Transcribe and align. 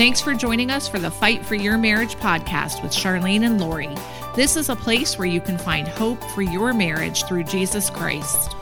Thanks 0.00 0.18
for 0.18 0.32
joining 0.32 0.70
us 0.70 0.88
for 0.88 0.98
the 0.98 1.10
Fight 1.10 1.44
for 1.44 1.56
Your 1.56 1.76
Marriage 1.76 2.14
podcast 2.14 2.82
with 2.82 2.90
Charlyne 2.90 3.44
and 3.44 3.60
Lori. 3.60 3.94
This 4.34 4.56
is 4.56 4.70
a 4.70 4.74
place 4.74 5.18
where 5.18 5.28
you 5.28 5.42
can 5.42 5.58
find 5.58 5.86
hope 5.86 6.24
for 6.30 6.40
your 6.40 6.72
marriage 6.72 7.24
through 7.24 7.44
Jesus 7.44 7.90
Christ. 7.90 8.56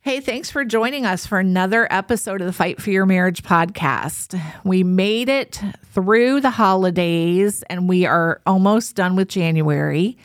Hey, 0.00 0.18
thanks 0.18 0.50
for 0.50 0.64
joining 0.64 1.06
us 1.06 1.26
for 1.26 1.38
another 1.38 1.86
episode 1.88 2.40
of 2.40 2.48
the 2.48 2.52
Fight 2.52 2.82
for 2.82 2.90
Your 2.90 3.06
Marriage 3.06 3.44
podcast. 3.44 4.36
We 4.64 4.82
made 4.82 5.28
it 5.28 5.62
through 5.92 6.40
the 6.40 6.50
holidays 6.50 7.62
and 7.70 7.88
we 7.88 8.04
are 8.04 8.40
almost 8.44 8.96
done 8.96 9.14
with 9.14 9.28
January. 9.28 10.18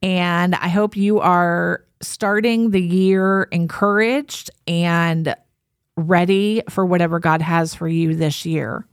And 0.00 0.54
I 0.54 0.68
hope 0.68 0.96
you 0.96 1.18
are 1.18 1.82
starting 2.00 2.70
the 2.70 2.82
year 2.82 3.44
encouraged 3.50 4.50
and 4.66 5.34
ready 5.96 6.62
for 6.68 6.86
whatever 6.86 7.18
God 7.18 7.42
has 7.42 7.74
for 7.74 7.88
you 7.88 8.14
this 8.14 8.46
year. 8.46 8.86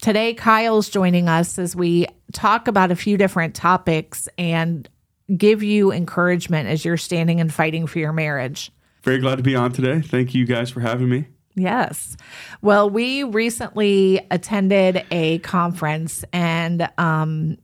Today, 0.00 0.34
Kyle's 0.34 0.88
joining 0.88 1.28
us 1.28 1.58
as 1.58 1.74
we 1.74 2.06
talk 2.32 2.68
about 2.68 2.92
a 2.92 2.96
few 2.96 3.16
different 3.16 3.54
topics 3.54 4.28
and 4.38 4.88
give 5.36 5.62
you 5.62 5.92
encouragement 5.92 6.68
as 6.68 6.84
you're 6.84 6.96
standing 6.96 7.40
and 7.40 7.52
fighting 7.52 7.86
for 7.86 7.98
your 7.98 8.12
marriage. 8.12 8.70
Very 9.02 9.18
glad 9.18 9.36
to 9.36 9.42
be 9.42 9.56
on 9.56 9.72
today. 9.72 10.00
Thank 10.00 10.34
you 10.34 10.46
guys 10.46 10.70
for 10.70 10.80
having 10.80 11.08
me. 11.08 11.26
Yes. 11.54 12.16
Well, 12.62 12.88
we 12.88 13.24
recently 13.24 14.24
attended 14.30 15.04
a 15.10 15.38
conference 15.38 16.24
and 16.32 16.88
um, 16.98 17.58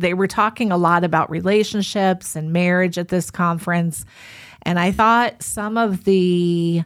they 0.00 0.14
were 0.14 0.26
talking 0.26 0.70
a 0.70 0.76
lot 0.76 1.04
about 1.04 1.30
relationships 1.30 2.36
and 2.36 2.52
marriage 2.52 2.98
at 2.98 3.08
this 3.08 3.30
conference. 3.30 4.04
And 4.62 4.78
I 4.78 4.92
thought 4.92 5.42
some 5.42 5.76
of 5.76 6.04
the 6.04 6.82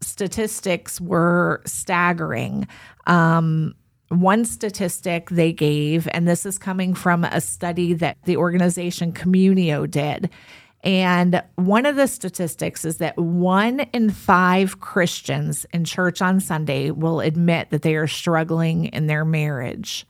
statistics 0.00 1.00
were 1.00 1.62
staggering. 1.66 2.66
Um, 3.06 3.74
one 4.08 4.44
statistic 4.44 5.30
they 5.30 5.52
gave, 5.52 6.08
and 6.12 6.26
this 6.26 6.44
is 6.44 6.58
coming 6.58 6.94
from 6.94 7.24
a 7.24 7.40
study 7.40 7.92
that 7.94 8.16
the 8.24 8.36
organization 8.36 9.12
Communio 9.12 9.88
did. 9.88 10.30
And 10.82 11.42
one 11.56 11.84
of 11.86 11.96
the 11.96 12.08
statistics 12.08 12.84
is 12.84 12.96
that 12.98 13.16
one 13.18 13.80
in 13.92 14.10
five 14.10 14.80
Christians 14.80 15.66
in 15.72 15.84
church 15.84 16.22
on 16.22 16.40
Sunday 16.40 16.90
will 16.90 17.20
admit 17.20 17.70
that 17.70 17.82
they 17.82 17.96
are 17.96 18.06
struggling 18.06 18.86
in 18.86 19.06
their 19.06 19.24
marriage. 19.24 20.06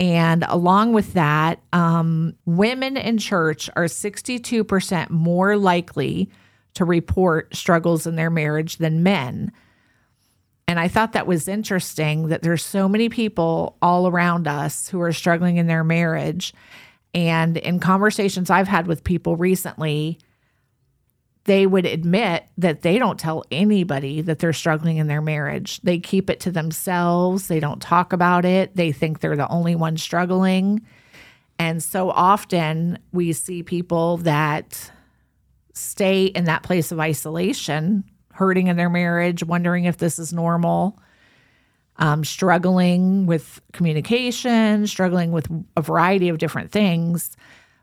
And 0.00 0.44
along 0.48 0.92
with 0.94 1.12
that, 1.12 1.60
um, 1.72 2.34
women 2.44 2.96
in 2.96 3.18
church 3.18 3.70
are 3.76 3.84
62% 3.84 5.10
more 5.10 5.56
likely 5.56 6.30
to 6.74 6.84
report 6.84 7.54
struggles 7.54 8.06
in 8.06 8.16
their 8.16 8.30
marriage 8.30 8.78
than 8.78 9.02
men. 9.02 9.52
And 10.66 10.80
I 10.80 10.88
thought 10.88 11.12
that 11.12 11.26
was 11.26 11.48
interesting 11.48 12.28
that 12.28 12.42
there's 12.42 12.64
so 12.64 12.88
many 12.88 13.08
people 13.08 13.76
all 13.82 14.08
around 14.08 14.48
us 14.48 14.88
who 14.88 15.00
are 15.02 15.12
struggling 15.12 15.58
in 15.58 15.66
their 15.66 15.84
marriage. 15.84 16.54
And 17.14 17.56
in 17.58 17.78
conversations 17.78 18.48
I've 18.48 18.68
had 18.68 18.86
with 18.86 19.04
people 19.04 19.36
recently, 19.36 20.18
they 21.44 21.66
would 21.66 21.86
admit 21.86 22.44
that 22.58 22.82
they 22.82 22.98
don't 22.98 23.18
tell 23.18 23.44
anybody 23.50 24.20
that 24.22 24.38
they're 24.38 24.52
struggling 24.52 24.98
in 24.98 25.08
their 25.08 25.20
marriage. 25.22 25.80
They 25.80 25.98
keep 25.98 26.30
it 26.30 26.40
to 26.40 26.52
themselves. 26.52 27.48
They 27.48 27.58
don't 27.58 27.82
talk 27.82 28.12
about 28.12 28.44
it. 28.44 28.76
They 28.76 28.92
think 28.92 29.20
they're 29.20 29.36
the 29.36 29.48
only 29.48 29.74
one 29.74 29.96
struggling. 29.96 30.82
And 31.58 31.82
so 31.82 32.10
often 32.10 32.98
we 33.12 33.32
see 33.32 33.62
people 33.62 34.18
that 34.18 34.90
stay 35.74 36.26
in 36.26 36.44
that 36.44 36.62
place 36.62 36.92
of 36.92 37.00
isolation, 37.00 38.04
hurting 38.32 38.68
in 38.68 38.76
their 38.76 38.90
marriage, 38.90 39.42
wondering 39.44 39.84
if 39.84 39.96
this 39.96 40.18
is 40.18 40.32
normal, 40.32 40.98
um, 41.96 42.24
struggling 42.24 43.26
with 43.26 43.60
communication, 43.72 44.86
struggling 44.86 45.32
with 45.32 45.48
a 45.76 45.82
variety 45.82 46.28
of 46.28 46.38
different 46.38 46.70
things. 46.70 47.36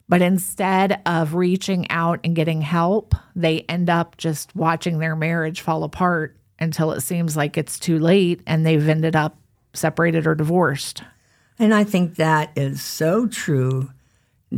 But 0.10 0.24
instead 0.24 1.02
of 1.06 1.36
reaching 1.36 1.90
out 1.92 2.20
and 2.24 2.36
getting 2.36 2.62
help, 2.62 3.14
they 3.36 3.62
end 3.62 3.92
up 3.92 4.18
just 4.18 4.56
watching 4.56 4.98
their 4.98 5.16
marriage 5.16 5.62
fall 5.62 5.84
apart 5.84 6.36
until 6.60 6.92
it 6.92 7.02
seems 7.02 7.38
like 7.38 7.58
it's 7.58 7.78
too 7.78 8.00
late 8.00 8.42
and 8.48 8.66
they've 8.66 8.90
ended 8.90 9.16
up 9.16 9.38
separated 9.74 10.26
or 10.26 10.34
divorced. 10.34 11.04
And 11.60 11.76
I 11.76 11.84
think 11.84 12.16
that 12.16 12.52
is 12.56 12.82
so 12.82 13.28
true 13.28 13.92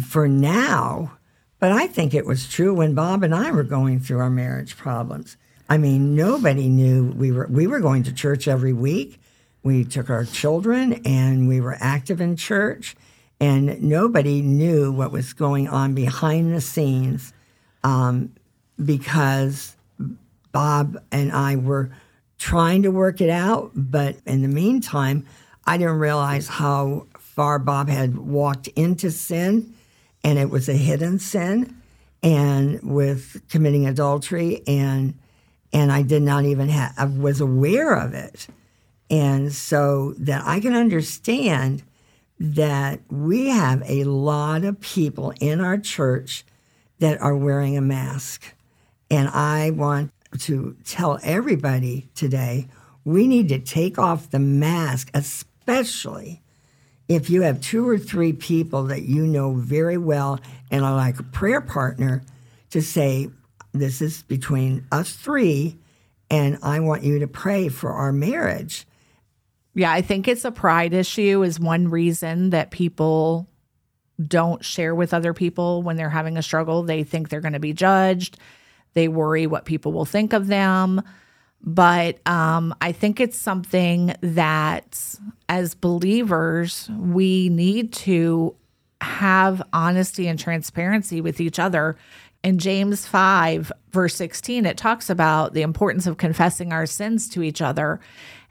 for 0.01 0.27
now, 0.27 1.17
but 1.59 1.73
I 1.73 1.85
think 1.85 2.13
it 2.13 2.25
was 2.25 2.47
true 2.47 2.73
when 2.73 2.95
Bob 2.95 3.21
and 3.21 3.35
I 3.35 3.51
were 3.51 3.63
going 3.63 3.99
through 3.99 4.19
our 4.19 4.29
marriage 4.29 4.77
problems. 4.77 5.35
I 5.67 5.77
mean, 5.77 6.15
nobody 6.15 6.69
knew 6.69 7.11
we 7.11 7.31
were 7.31 7.47
we 7.47 7.67
were 7.67 7.79
going 7.79 8.03
to 8.03 8.13
church 8.13 8.47
every 8.47 8.73
week. 8.73 9.19
We 9.63 9.83
took 9.83 10.09
our 10.09 10.25
children 10.25 11.01
and 11.05 11.47
we 11.47 11.59
were 11.59 11.77
active 11.79 12.21
in 12.21 12.35
church 12.35 12.95
and 13.41 13.81
nobody 13.81 14.43
knew 14.43 14.91
what 14.91 15.11
was 15.11 15.33
going 15.33 15.67
on 15.67 15.95
behind 15.95 16.53
the 16.53 16.61
scenes 16.61 17.33
um, 17.83 18.31
because 18.85 19.75
Bob 20.51 21.01
and 21.11 21.31
I 21.31 21.55
were 21.55 21.89
trying 22.37 22.83
to 22.83 22.91
work 22.91 23.19
it 23.19 23.31
out. 23.31 23.71
But 23.73 24.17
in 24.27 24.43
the 24.43 24.47
meantime, 24.47 25.25
I 25.65 25.77
didn't 25.77 25.97
realize 25.97 26.47
how 26.47 27.07
far 27.17 27.57
Bob 27.57 27.89
had 27.89 28.15
walked 28.15 28.67
into 28.69 29.09
sin, 29.09 29.73
and 30.23 30.37
it 30.37 30.51
was 30.51 30.69
a 30.69 30.73
hidden 30.73 31.17
sin, 31.17 31.75
and 32.21 32.79
with 32.83 33.41
committing 33.49 33.87
adultery, 33.87 34.61
and 34.67 35.15
and 35.73 35.91
I 35.91 36.03
did 36.03 36.21
not 36.21 36.45
even 36.45 36.69
have 36.69 36.93
I 36.95 37.05
was 37.05 37.41
aware 37.41 37.93
of 37.93 38.13
it, 38.13 38.45
and 39.09 39.51
so 39.51 40.13
that 40.19 40.43
I 40.45 40.59
can 40.59 40.75
understand 40.75 41.81
that 42.43 42.99
we 43.07 43.49
have 43.49 43.83
a 43.85 44.03
lot 44.03 44.63
of 44.63 44.81
people 44.81 45.31
in 45.39 45.61
our 45.61 45.77
church 45.77 46.43
that 46.97 47.21
are 47.21 47.35
wearing 47.35 47.77
a 47.77 47.81
mask. 47.81 48.55
And 49.11 49.29
I 49.29 49.69
want 49.69 50.11
to 50.39 50.75
tell 50.83 51.19
everybody 51.21 52.09
today 52.15 52.67
we 53.05 53.27
need 53.27 53.49
to 53.49 53.59
take 53.59 53.99
off 53.99 54.31
the 54.31 54.39
mask, 54.39 55.11
especially 55.13 56.41
if 57.07 57.29
you 57.29 57.43
have 57.43 57.61
two 57.61 57.87
or 57.87 57.99
three 57.99 58.33
people 58.33 58.85
that 58.85 59.03
you 59.03 59.27
know 59.27 59.53
very 59.53 59.97
well 59.97 60.39
and 60.71 60.83
are 60.83 60.95
like 60.95 61.19
a 61.19 61.23
prayer 61.23 61.61
partner 61.61 62.23
to 62.71 62.81
say, 62.81 63.29
This 63.71 64.01
is 64.01 64.23
between 64.23 64.87
us 64.91 65.13
three, 65.13 65.77
and 66.31 66.57
I 66.63 66.79
want 66.79 67.03
you 67.03 67.19
to 67.19 67.27
pray 67.27 67.67
for 67.69 67.91
our 67.91 68.11
marriage. 68.11 68.87
Yeah, 69.73 69.91
I 69.91 70.01
think 70.01 70.27
it's 70.27 70.45
a 70.45 70.51
pride 70.51 70.93
issue, 70.93 71.43
is 71.43 71.59
one 71.59 71.89
reason 71.89 72.49
that 72.49 72.71
people 72.71 73.47
don't 74.27 74.63
share 74.63 74.93
with 74.93 75.13
other 75.13 75.33
people 75.33 75.81
when 75.81 75.95
they're 75.95 76.09
having 76.09 76.37
a 76.37 76.43
struggle. 76.43 76.83
They 76.83 77.03
think 77.03 77.29
they're 77.29 77.41
going 77.41 77.53
to 77.53 77.59
be 77.59 77.73
judged, 77.73 78.37
they 78.93 79.07
worry 79.07 79.47
what 79.47 79.65
people 79.65 79.93
will 79.93 80.05
think 80.05 80.33
of 80.33 80.47
them. 80.47 81.01
But 81.63 82.27
um, 82.27 82.73
I 82.81 82.91
think 82.91 83.19
it's 83.19 83.37
something 83.37 84.15
that 84.21 85.15
as 85.47 85.75
believers, 85.75 86.89
we 86.97 87.49
need 87.49 87.93
to 87.93 88.55
have 88.99 89.61
honesty 89.71 90.27
and 90.27 90.39
transparency 90.39 91.21
with 91.21 91.39
each 91.39 91.59
other. 91.59 91.97
In 92.43 92.57
James 92.57 93.05
5, 93.05 93.71
verse 93.91 94.15
16, 94.15 94.65
it 94.65 94.77
talks 94.77 95.09
about 95.09 95.53
the 95.53 95.61
importance 95.61 96.07
of 96.07 96.17
confessing 96.17 96.73
our 96.73 96.87
sins 96.87 97.29
to 97.29 97.43
each 97.43 97.61
other 97.61 97.99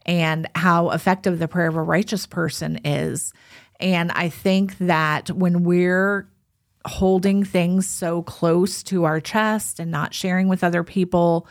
and 0.07 0.49
how 0.55 0.91
effective 0.91 1.39
the 1.39 1.49
prayer 1.49 1.69
of 1.69 1.77
a 1.77 1.83
righteous 1.83 2.27
person 2.27 2.81
is. 2.85 3.33
And 3.79 4.13
I 4.13 4.29
think 4.29 4.79
that 4.79 5.31
when 5.31 5.65
we're 5.65 6.29
holding 6.87 7.45
things 7.45 7.87
so 7.87 8.23
close 8.23 8.83
to 8.85 9.05
our 9.05 9.21
chest 9.21 9.81
and 9.81 9.91
not 9.91 10.15
sharing 10.15 10.49
with 10.49 10.65
other 10.65 10.83
people 10.83 11.47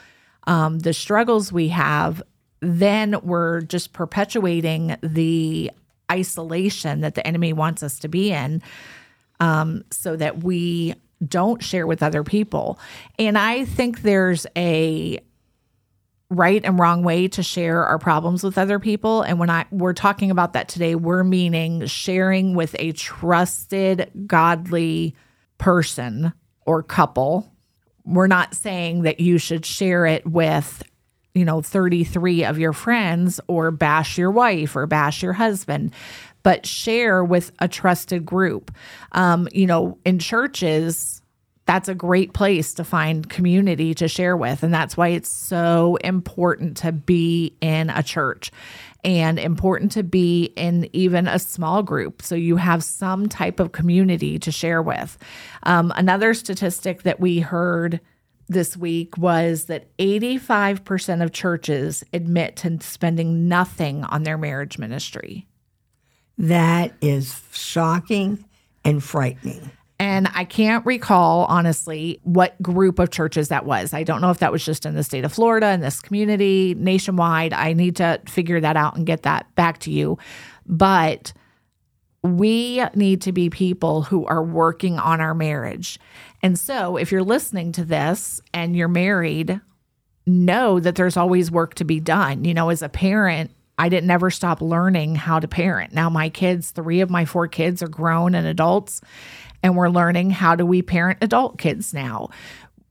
um, 0.48 0.80
the 0.80 0.94
struggles 0.94 1.52
we 1.52 1.70
have, 1.70 2.22
then 2.62 3.16
we're 3.22 3.62
just 3.62 3.94
perpetuating 3.94 4.98
the 5.02 5.72
isolation 6.12 7.02
that 7.02 7.16
the 7.16 7.26
enemy 7.26 7.54
wants 7.54 7.84
us 7.84 8.00
to 8.00 8.08
be 8.08 8.32
in 8.32 8.62
um, 9.40 9.84
so 9.92 10.16
that 10.16 10.44
we 10.44 10.96
don't 11.26 11.64
share 11.64 11.86
with 11.86 12.02
other 12.02 12.24
people. 12.24 12.80
And 13.18 13.38
I 13.38 13.66
think 13.66 14.02
there's 14.02 14.48
a 14.56 15.20
right 16.30 16.62
and 16.64 16.78
wrong 16.78 17.04
way 17.04 17.28
to 17.28 17.42
share 17.42 17.84
our 17.86 17.98
problems 17.98 18.44
with 18.44 18.58
other 18.58 18.80
people. 18.80 19.24
And 19.24 19.40
when 19.40 19.50
i 19.50 19.66
we're 19.72 19.94
talking 19.94 20.30
about 20.30 20.54
that 20.54 20.70
today 20.70 20.96
we're 20.96 21.24
meaning 21.24 21.86
sharing 21.88 22.54
with 22.54 22.76
a 22.78 22.92
trusted 22.92 24.12
godly 24.28 25.16
person 25.58 26.34
or 26.66 26.84
couple. 26.84 27.52
We're 28.06 28.28
not 28.28 28.54
saying 28.54 29.04
that 29.04 29.20
you 29.20 29.38
should 29.40 29.66
share 29.66 30.06
it 30.06 30.26
with 30.26 30.84
you 31.34 31.46
know 31.46 31.62
33 31.62 32.46
of 32.46 32.60
your 32.60 32.74
friends 32.74 33.40
or 33.48 33.72
bash 33.72 34.18
your 34.18 34.32
wife 34.32 34.76
or 34.76 34.86
bash 34.86 35.24
your 35.24 35.34
husband 35.34 35.94
but 36.42 36.66
share 36.66 37.24
with 37.24 37.52
a 37.60 37.68
trusted 37.68 38.26
group. 38.26 38.72
Um, 39.14 39.48
you 39.52 39.66
know 39.66 39.98
in 40.06 40.20
churches 40.20 41.24
that's 41.70 41.88
a 41.88 41.94
great 41.94 42.34
place 42.34 42.74
to 42.74 42.84
find 42.84 43.30
community 43.30 43.94
to 43.94 44.08
share 44.08 44.36
with. 44.36 44.64
And 44.64 44.74
that's 44.74 44.98
why 44.98 45.10
it's 45.10 45.30
so 45.30 45.98
important 45.98 46.78
to 46.78 46.92
be 46.92 47.56
in 47.62 47.92
a 47.92 48.02
church 48.02 48.52
and 49.04 49.38
important 49.38 49.92
to 49.92 50.02
be 50.02 50.46
in 50.56 50.90
even 50.94 51.28
a 51.28 51.38
small 51.38 51.84
group. 51.84 52.24
So 52.24 52.34
you 52.34 52.56
have 52.56 52.84
some 52.84 53.30
type 53.30 53.60
of 53.60 53.72
community 53.72 54.40
to 54.40 54.52
share 54.52 54.82
with. 54.82 55.16
Um, 55.62 55.94
another 55.96 56.34
statistic 56.34 57.04
that 57.04 57.20
we 57.20 57.38
heard 57.40 58.00
this 58.48 58.76
week 58.76 59.16
was 59.20 59.66
that 59.66 59.96
85% 59.98 61.24
of 61.24 61.34
churches 61.34 62.04
admit 62.12 62.56
to 62.56 62.80
spending 62.82 63.48
nothing 63.48 64.06
on 64.06 64.24
their 64.24 64.40
marriage 64.40 64.80
ministry. 64.80 65.46
That 66.36 66.94
is 67.00 67.44
shocking 67.52 68.44
and 68.84 69.04
frightening. 69.04 69.70
And 70.00 70.30
I 70.34 70.46
can't 70.46 70.86
recall, 70.86 71.46
honestly, 71.46 72.22
what 72.24 72.60
group 72.62 73.00
of 73.00 73.12
churches 73.12 73.50
that 73.50 73.66
was. 73.66 73.94
I 73.94 74.04
don't 74.04 74.22
know 74.22 74.32
if 74.32 74.40
that 74.40 74.52
was 74.52 74.64
just 74.64 74.86
in 74.86 74.96
the 74.96 75.04
state 75.04 75.26
of 75.26 75.34
Florida, 75.34 75.72
in 75.72 75.82
this 75.82 76.00
community, 76.00 76.74
nationwide. 76.78 77.52
I 77.52 77.74
need 77.74 77.98
to 77.98 78.22
figure 78.26 78.62
that 78.62 78.78
out 78.78 78.96
and 78.96 79.06
get 79.06 79.24
that 79.24 79.54
back 79.56 79.80
to 79.80 79.92
you. 79.92 80.18
But 80.66 81.34
we 82.24 82.82
need 82.96 83.22
to 83.24 83.34
be 83.34 83.50
people 83.50 84.04
who 84.04 84.26
are 84.26 84.44
working 84.44 84.98
on 85.00 85.20
our 85.20 85.34
marriage. 85.34 86.00
And 86.42 86.58
so 86.58 86.96
if 86.96 87.12
you're 87.12 87.24
listening 87.24 87.74
to 87.74 87.84
this 87.84 88.40
and 88.54 88.76
you're 88.76 88.88
married, 88.88 89.60
know 90.26 90.80
that 90.80 90.96
there's 90.96 91.18
always 91.18 91.52
work 91.52 91.74
to 91.76 91.84
be 91.84 92.00
done. 92.00 92.46
You 92.46 92.54
know, 92.54 92.70
as 92.70 92.82
a 92.82 92.90
parent, 92.90 93.52
I 93.78 93.90
didn't 93.90 94.12
ever 94.12 94.30
stop 94.30 94.62
learning 94.62 95.16
how 95.16 95.40
to 95.40 95.48
parent. 95.48 95.94
Now 95.94 96.10
my 96.10 96.30
kids, 96.30 96.72
three 96.72 97.02
of 97.02 97.10
my 97.10 97.26
four 97.26 97.48
kids 97.48 97.82
are 97.82 97.88
grown 97.88 98.36
and 98.36 98.46
adults 98.46 99.02
and 99.64 99.76
we're 99.76 99.90
learning 99.90 100.32
how 100.32 100.56
do 100.56 100.66
we 100.66 100.82
parent 100.82 101.20
adult 101.22 101.58
kids 101.58 101.94
now. 101.94 102.30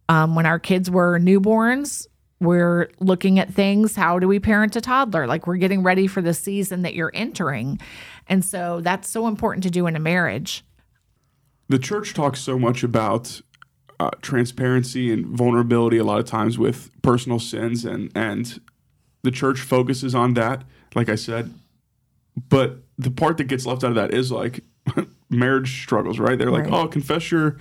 Um, 0.09 0.35
when 0.35 0.47
our 0.47 0.59
kids 0.59 0.91
were 0.91 1.19
newborns, 1.19 2.07
we're 2.41 2.91
looking 3.01 3.39
at 3.39 3.53
things. 3.53 3.97
How 3.97 4.19
do 4.19 4.29
we 4.29 4.39
parent 4.39 4.77
a 4.77 4.81
toddler? 4.81 5.27
Like 5.27 5.47
we're 5.47 5.57
getting 5.57 5.83
ready 5.83 6.07
for 6.07 6.23
the 6.23 6.35
season 6.35 6.83
that 6.83 6.95
you're 6.95 7.11
entering. 7.15 7.81
And 8.29 8.45
so 8.45 8.81
that's 8.81 9.09
so 9.09 9.27
important 9.27 9.65
to 9.65 9.71
do 9.71 9.87
in 9.87 9.97
a 9.97 10.01
marriage. 10.01 10.65
The 11.69 11.79
church 11.79 12.15
talks 12.15 12.41
so 12.41 12.59
much 12.59 12.83
about 12.83 13.41
uh, 14.01 14.11
transparency 14.23 15.13
and 15.13 15.27
vulnerability 15.27 15.99
a 15.99 16.05
lot 16.05 16.21
of 16.21 16.25
times 16.25 16.59
with 16.59 16.91
personal 17.03 17.39
sins, 17.39 17.85
and, 17.85 18.11
and 18.15 18.61
the 19.23 19.31
church 19.31 19.61
focuses 19.61 20.15
on 20.15 20.35
that, 20.35 20.65
like 20.95 21.09
I 21.09 21.17
said. 21.17 21.53
But 22.49 22.79
the 22.97 23.11
part 23.11 23.37
that 23.39 23.45
gets 23.45 23.67
left 23.67 23.83
out 23.85 23.91
of 23.91 23.97
that 23.97 24.15
is 24.15 24.31
like 24.31 24.61
marriage 25.31 25.83
struggles, 25.83 26.19
right? 26.19 26.39
They're 26.39 26.51
like, 26.51 26.65
Right. 26.65 26.73
oh, 26.73 26.89
confess 26.89 27.31
your 27.31 27.57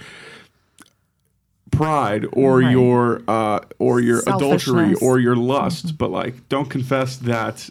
pride 1.71 2.25
or 2.33 2.59
Right. 2.59 2.71
your 2.71 3.21
uh, 3.27 3.59
or 3.79 3.99
your 3.99 4.19
adultery 4.21 4.95
or 5.01 5.19
your 5.19 5.35
lust, 5.35 5.97
but 5.97 6.11
like, 6.11 6.47
don't 6.49 6.69
confess 6.69 7.17
that 7.17 7.69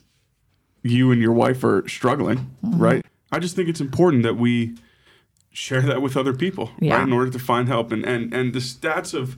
you 0.83 1.11
and 1.11 1.21
your 1.21 1.33
wife 1.33 1.65
are 1.65 1.87
struggling, 1.89 2.51
right? 2.63 3.05
I 3.33 3.39
just 3.39 3.57
think 3.57 3.69
it's 3.69 3.81
important 3.81 4.23
that 4.23 4.37
we 4.37 4.75
share 5.51 5.81
that 5.83 6.03
with 6.03 6.17
other 6.17 6.33
people, 6.35 6.71
Yeah. 6.81 6.97
right? 6.97 7.03
In 7.07 7.13
order 7.13 7.31
to 7.31 7.39
find 7.39 7.69
help, 7.69 7.91
and 7.91 8.05
and 8.05 8.33
and 8.35 8.53
the 8.53 8.59
stats 8.61 9.15
of 9.15 9.37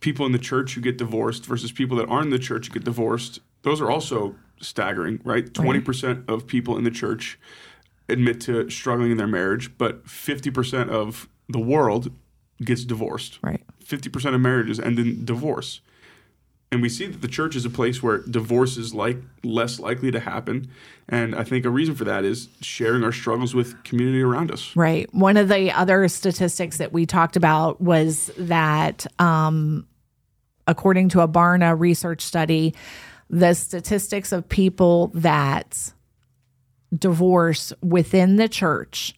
people 0.00 0.24
in 0.26 0.32
the 0.32 0.38
church 0.38 0.74
who 0.74 0.80
get 0.80 0.96
divorced 0.96 1.44
versus 1.44 1.70
people 1.72 1.96
that 1.98 2.08
aren't 2.08 2.26
in 2.26 2.30
the 2.30 2.38
church 2.38 2.68
who 2.68 2.72
get 2.74 2.84
divorced, 2.84 3.40
those 3.62 3.80
are 3.80 3.90
also 3.90 4.34
staggering, 4.60 5.20
right? 5.22 5.52
Twenty 5.52 5.80
percent 5.80 6.24
of 6.28 6.46
people 6.46 6.76
in 6.78 6.84
the 6.84 6.90
church 6.90 7.38
admit 8.08 8.40
to 8.42 8.68
struggling 8.70 9.10
in 9.10 9.16
their 9.16 9.26
marriage, 9.26 9.76
but 9.78 10.06
50% 10.06 10.88
of 10.88 11.28
the 11.48 11.58
world 11.58 12.12
gets 12.64 12.84
divorced. 12.84 13.38
Right. 13.42 13.62
50% 13.84 14.34
of 14.34 14.40
marriages 14.40 14.80
end 14.80 14.98
in 14.98 15.24
divorce. 15.24 15.80
And 16.70 16.82
we 16.82 16.90
see 16.90 17.06
that 17.06 17.22
the 17.22 17.28
church 17.28 17.56
is 17.56 17.64
a 17.64 17.70
place 17.70 18.02
where 18.02 18.18
divorce 18.18 18.76
is 18.76 18.92
like 18.92 19.16
less 19.42 19.80
likely 19.80 20.10
to 20.10 20.20
happen. 20.20 20.70
And 21.08 21.34
I 21.34 21.42
think 21.42 21.64
a 21.64 21.70
reason 21.70 21.94
for 21.94 22.04
that 22.04 22.24
is 22.24 22.48
sharing 22.60 23.02
our 23.02 23.12
struggles 23.12 23.54
with 23.54 23.82
community 23.84 24.20
around 24.20 24.50
us. 24.50 24.76
Right. 24.76 25.12
One 25.14 25.38
of 25.38 25.48
the 25.48 25.72
other 25.72 26.06
statistics 26.08 26.76
that 26.76 26.92
we 26.92 27.06
talked 27.06 27.36
about 27.36 27.80
was 27.80 28.30
that, 28.36 29.06
um, 29.18 29.86
according 30.66 31.08
to 31.10 31.22
a 31.22 31.28
Barna 31.28 31.78
research 31.78 32.20
study, 32.20 32.74
the 33.30 33.54
statistics 33.54 34.30
of 34.30 34.46
people 34.46 35.10
that 35.14 35.92
divorce 36.96 37.72
within 37.82 38.36
the 38.36 38.48
church 38.48 39.14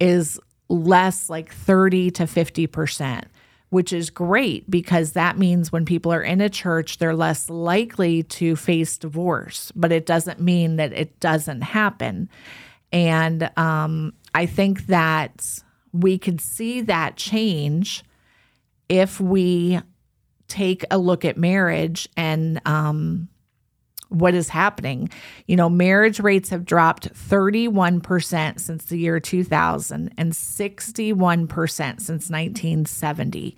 is 0.00 0.38
less 0.68 1.30
like 1.30 1.52
30 1.52 2.10
to 2.12 2.24
50%, 2.24 3.24
which 3.70 3.92
is 3.92 4.10
great 4.10 4.70
because 4.70 5.12
that 5.12 5.38
means 5.38 5.72
when 5.72 5.84
people 5.84 6.12
are 6.12 6.22
in 6.22 6.40
a 6.40 6.48
church, 6.48 6.98
they're 6.98 7.14
less 7.14 7.48
likely 7.48 8.22
to 8.24 8.56
face 8.56 8.98
divorce, 8.98 9.72
but 9.74 9.92
it 9.92 10.06
doesn't 10.06 10.40
mean 10.40 10.76
that 10.76 10.92
it 10.92 11.18
doesn't 11.20 11.62
happen. 11.62 12.28
And 12.92 13.50
um, 13.56 14.14
I 14.34 14.46
think 14.46 14.86
that 14.86 15.60
we 15.92 16.18
could 16.18 16.40
see 16.40 16.80
that 16.82 17.16
change 17.16 18.04
if 18.88 19.20
we 19.20 19.80
take 20.48 20.84
a 20.90 20.98
look 20.98 21.24
at 21.24 21.36
marriage 21.36 22.08
and 22.16 22.60
um, 22.66 23.28
what 24.08 24.34
is 24.34 24.48
happening. 24.48 25.10
You 25.46 25.56
know, 25.56 25.68
marriage 25.68 26.20
rates 26.20 26.50
have 26.50 26.64
dropped 26.64 27.12
31% 27.12 28.60
since 28.60 28.84
the 28.86 28.98
year 28.98 29.20
2000 29.20 30.14
and 30.16 30.32
61% 30.32 31.66
since 31.74 32.08
1970. 32.08 33.56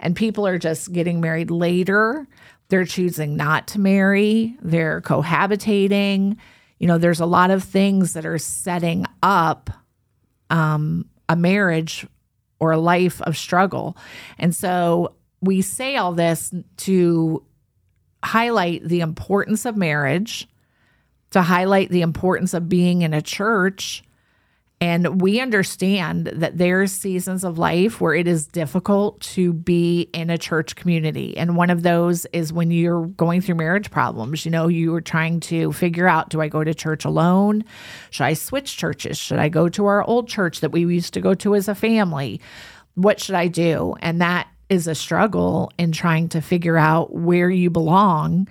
And 0.00 0.16
people 0.16 0.46
are 0.46 0.58
just 0.58 0.92
getting 0.92 1.20
married 1.20 1.50
later. 1.50 2.26
They're 2.68 2.84
choosing 2.84 3.36
not 3.36 3.66
to 3.68 3.80
marry, 3.80 4.56
they're 4.62 5.00
cohabitating. 5.00 6.36
You 6.78 6.88
know, 6.88 6.98
there's 6.98 7.20
a 7.20 7.26
lot 7.26 7.50
of 7.50 7.62
things 7.62 8.14
that 8.14 8.26
are 8.26 8.38
setting 8.38 9.06
up 9.22 9.70
um, 10.50 11.08
a 11.28 11.36
marriage 11.36 12.06
or 12.58 12.72
a 12.72 12.78
life 12.78 13.20
of 13.22 13.36
struggle. 13.36 13.96
And 14.38 14.54
so 14.54 15.14
we 15.40 15.62
say 15.62 15.96
all 15.96 16.12
this 16.12 16.52
to 16.78 17.44
highlight 18.24 18.86
the 18.86 19.00
importance 19.00 19.64
of 19.64 19.76
marriage, 19.76 20.48
to 21.30 21.42
highlight 21.42 21.90
the 21.90 22.02
importance 22.02 22.54
of 22.54 22.68
being 22.68 23.02
in 23.02 23.14
a 23.14 23.22
church. 23.22 24.02
And 24.80 25.20
we 25.20 25.40
understand 25.40 26.26
that 26.26 26.58
there's 26.58 26.90
seasons 26.90 27.44
of 27.44 27.56
life 27.56 28.00
where 28.00 28.14
it 28.14 28.26
is 28.26 28.46
difficult 28.46 29.20
to 29.20 29.52
be 29.52 30.10
in 30.12 30.28
a 30.28 30.36
church 30.36 30.74
community. 30.74 31.36
And 31.36 31.56
one 31.56 31.70
of 31.70 31.84
those 31.84 32.26
is 32.32 32.52
when 32.52 32.72
you're 32.72 33.06
going 33.06 33.42
through 33.42 33.54
marriage 33.54 33.92
problems. 33.92 34.44
You 34.44 34.50
know, 34.50 34.66
you 34.66 34.92
are 34.94 35.00
trying 35.00 35.38
to 35.40 35.72
figure 35.72 36.08
out 36.08 36.30
do 36.30 36.40
I 36.40 36.48
go 36.48 36.64
to 36.64 36.74
church 36.74 37.04
alone? 37.04 37.64
Should 38.10 38.24
I 38.24 38.34
switch 38.34 38.76
churches? 38.76 39.16
Should 39.16 39.38
I 39.38 39.48
go 39.48 39.68
to 39.68 39.86
our 39.86 40.02
old 40.02 40.28
church 40.28 40.60
that 40.60 40.72
we 40.72 40.80
used 40.80 41.14
to 41.14 41.20
go 41.20 41.32
to 41.34 41.54
as 41.54 41.68
a 41.68 41.76
family? 41.76 42.40
What 42.94 43.20
should 43.20 43.36
I 43.36 43.46
do? 43.46 43.94
And 44.00 44.20
that 44.20 44.48
is 44.72 44.86
a 44.86 44.94
struggle 44.94 45.70
in 45.76 45.92
trying 45.92 46.30
to 46.30 46.40
figure 46.40 46.78
out 46.78 47.12
where 47.12 47.50
you 47.50 47.68
belong. 47.68 48.48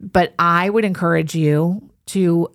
But 0.00 0.34
I 0.40 0.68
would 0.68 0.84
encourage 0.84 1.36
you 1.36 1.88
to 2.06 2.48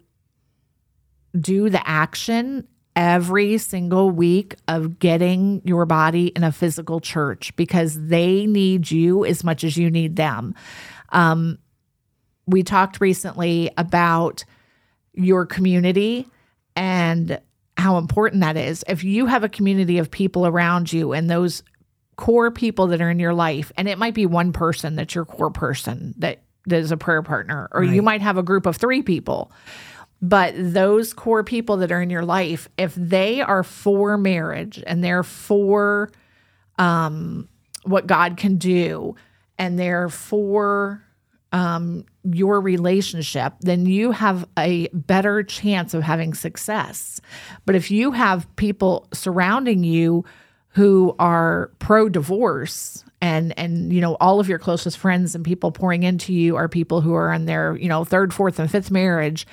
do 1.39 1.69
the 1.69 1.88
action 1.88 2.67
every 2.93 3.57
single 3.57 4.12
week 4.12 4.55
of 4.67 5.00
getting 5.00 5.62
your 5.63 5.86
body 5.86 6.27
in 6.27 6.43
a 6.43 6.51
physical 6.51 7.00
church 7.00 7.55
because 7.55 7.98
they 8.07 8.45
need 8.45 8.91
you 8.91 9.24
as 9.24 9.41
much 9.41 9.63
as 9.63 9.77
you 9.77 9.89
need 9.89 10.17
them. 10.17 10.53
Um, 11.13 11.60
we 12.45 12.62
talked 12.62 13.00
recently 13.00 13.71
about 13.77 14.43
your 15.13 15.45
community 15.45 16.27
and 16.75 17.39
how 17.77 17.98
important 17.98 18.41
that 18.41 18.57
is. 18.57 18.83
If 18.89 19.05
you 19.05 19.27
have 19.27 19.45
a 19.45 19.50
community 19.50 19.98
of 19.98 20.12
people 20.12 20.45
around 20.45 20.91
you 20.91 21.13
and 21.13 21.29
those 21.29 21.63
core 22.21 22.51
people 22.51 22.85
that 22.87 23.01
are 23.01 23.09
in 23.09 23.17
your 23.17 23.33
life, 23.33 23.71
and 23.77 23.89
it 23.89 23.97
might 23.97 24.13
be 24.13 24.27
one 24.27 24.53
person 24.53 24.95
that's 24.95 25.15
your 25.15 25.25
core 25.25 25.49
person 25.49 26.13
that, 26.19 26.43
that 26.67 26.77
is 26.77 26.91
a 26.91 26.97
prayer 26.97 27.23
partner, 27.23 27.67
or 27.71 27.83
you 27.83 28.03
might 28.03 28.21
have 28.21 28.37
a 28.37 28.43
group 28.43 28.67
of 28.67 28.77
three 28.77 29.01
people. 29.01 29.51
But 30.21 30.53
those 30.55 31.13
core 31.13 31.43
people 31.43 31.77
that 31.77 31.91
are 31.91 31.99
in 31.99 32.11
your 32.11 32.23
life, 32.23 32.69
if 32.77 32.93
they 32.93 33.41
are 33.41 33.63
for 33.63 34.19
marriage 34.19 34.83
and 34.85 35.03
they're 35.03 35.23
for 35.23 36.11
um, 36.77 37.49
what 37.85 38.05
God 38.05 38.37
can 38.37 38.57
do 38.57 39.15
and 39.57 39.79
they're 39.79 40.09
for 40.09 41.03
um, 41.51 42.05
your 42.23 42.61
relationship, 42.61 43.53
then 43.61 43.87
you 43.87 44.11
have 44.11 44.47
a 44.59 44.89
better 44.93 45.41
chance 45.41 45.95
of 45.95 46.03
having 46.03 46.35
success. 46.35 47.19
But 47.65 47.73
if 47.73 47.89
you 47.89 48.11
have 48.11 48.47
people 48.57 49.07
surrounding 49.11 49.83
you 49.83 50.23
who 50.73 51.15
are 51.19 51.71
pro 51.79 52.09
divorce 52.09 53.03
and 53.21 53.57
and 53.57 53.91
you 53.93 54.01
know 54.01 54.15
all 54.15 54.39
of 54.39 54.47
your 54.47 54.59
closest 54.59 54.97
friends 54.97 55.35
and 55.35 55.43
people 55.43 55.71
pouring 55.71 56.03
into 56.03 56.33
you 56.33 56.55
are 56.55 56.69
people 56.69 57.01
who 57.01 57.13
are 57.13 57.31
in 57.33 57.45
their 57.45 57.75
you 57.77 57.89
know 57.89 58.03
third 58.03 58.33
fourth 58.33 58.57
and 58.59 58.71
fifth 58.71 58.91
marriage 58.91 59.45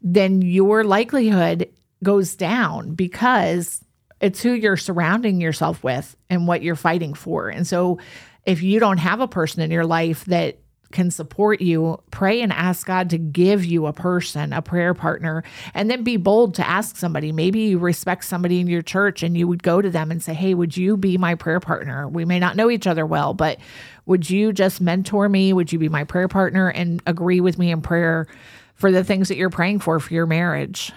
then 0.00 0.42
your 0.42 0.84
likelihood 0.84 1.68
goes 2.02 2.34
down 2.34 2.94
because 2.94 3.84
it's 4.20 4.42
who 4.42 4.52
you're 4.52 4.76
surrounding 4.76 5.40
yourself 5.40 5.82
with 5.82 6.16
and 6.28 6.46
what 6.46 6.62
you're 6.62 6.76
fighting 6.76 7.14
for. 7.14 7.48
And 7.48 7.66
so 7.66 7.98
if 8.44 8.62
you 8.62 8.80
don't 8.80 8.98
have 8.98 9.20
a 9.20 9.28
person 9.28 9.62
in 9.62 9.70
your 9.70 9.86
life 9.86 10.24
that 10.26 10.58
can 10.90 11.10
support 11.10 11.60
you, 11.60 12.00
pray 12.10 12.40
and 12.40 12.52
ask 12.52 12.86
God 12.86 13.10
to 13.10 13.18
give 13.18 13.64
you 13.64 13.86
a 13.86 13.92
person, 13.92 14.52
a 14.52 14.62
prayer 14.62 14.94
partner, 14.94 15.44
and 15.74 15.90
then 15.90 16.02
be 16.02 16.16
bold 16.16 16.54
to 16.54 16.66
ask 16.66 16.96
somebody. 16.96 17.30
Maybe 17.30 17.60
you 17.60 17.78
respect 17.78 18.24
somebody 18.24 18.60
in 18.60 18.66
your 18.66 18.82
church 18.82 19.22
and 19.22 19.36
you 19.36 19.46
would 19.46 19.62
go 19.62 19.82
to 19.82 19.90
them 19.90 20.10
and 20.10 20.22
say, 20.22 20.32
Hey, 20.32 20.54
would 20.54 20.76
you 20.76 20.96
be 20.96 21.18
my 21.18 21.34
prayer 21.34 21.60
partner? 21.60 22.08
We 22.08 22.24
may 22.24 22.38
not 22.38 22.56
know 22.56 22.70
each 22.70 22.86
other 22.86 23.04
well, 23.04 23.34
but 23.34 23.58
would 24.06 24.30
you 24.30 24.52
just 24.52 24.80
mentor 24.80 25.28
me? 25.28 25.52
Would 25.52 25.72
you 25.72 25.78
be 25.78 25.90
my 25.90 26.04
prayer 26.04 26.28
partner 26.28 26.70
and 26.70 27.02
agree 27.06 27.40
with 27.40 27.58
me 27.58 27.70
in 27.70 27.82
prayer 27.82 28.26
for 28.74 28.90
the 28.90 29.04
things 29.04 29.28
that 29.28 29.36
you're 29.36 29.50
praying 29.50 29.80
for 29.80 30.00
for 30.00 30.14
your 30.14 30.26
marriage? 30.26 30.92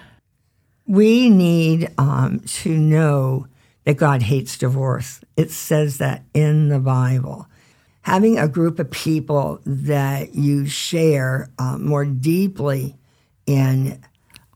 We 0.86 1.28
need 1.28 1.90
um, 1.98 2.40
to 2.40 2.70
know 2.70 3.46
that 3.84 3.96
God 3.96 4.22
hates 4.22 4.56
divorce. 4.56 5.20
It 5.36 5.50
says 5.50 5.98
that 5.98 6.24
in 6.32 6.68
the 6.68 6.78
Bible 6.78 7.46
having 8.02 8.38
a 8.38 8.48
group 8.48 8.78
of 8.78 8.90
people 8.90 9.60
that 9.64 10.34
you 10.34 10.66
share 10.66 11.50
uh, 11.58 11.78
more 11.78 12.04
deeply 12.04 12.96
in 13.46 14.02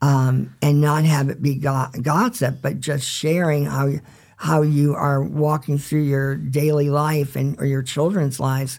um, 0.03 0.55
and 0.61 0.81
not 0.81 1.05
have 1.05 1.29
it 1.31 1.43
be 1.43 1.55
go- 1.55 1.89
gossip, 2.03 2.57
but 2.63 2.81
just 2.81 3.07
sharing 3.07 3.65
how 3.65 3.91
how 4.39 4.61
you 4.61 4.95
are 4.95 5.23
walking 5.23 5.79
through 5.79 6.03
your 6.03 6.37
daily 6.37 6.91
life 6.91 7.37
and 7.37 7.59
or 7.59 7.65
your 7.65 7.83
children's 7.83 8.39
lives. 8.39 8.79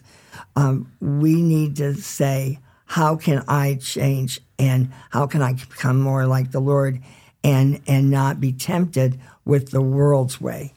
Um, 0.54 0.92
we 1.00 1.42
need 1.42 1.76
to 1.76 1.94
say, 1.94 2.60
how 2.86 3.16
can 3.16 3.42
I 3.48 3.74
change 3.74 4.40
and 4.58 4.92
how 5.10 5.26
can 5.26 5.42
I 5.42 5.54
become 5.54 6.00
more 6.00 6.26
like 6.26 6.52
the 6.52 6.60
Lord 6.60 7.00
and 7.42 7.80
and 7.86 8.10
not 8.10 8.40
be 8.40 8.52
tempted 8.52 9.18
with 9.44 9.70
the 9.70 9.80
world's 9.80 10.40
way. 10.40 10.74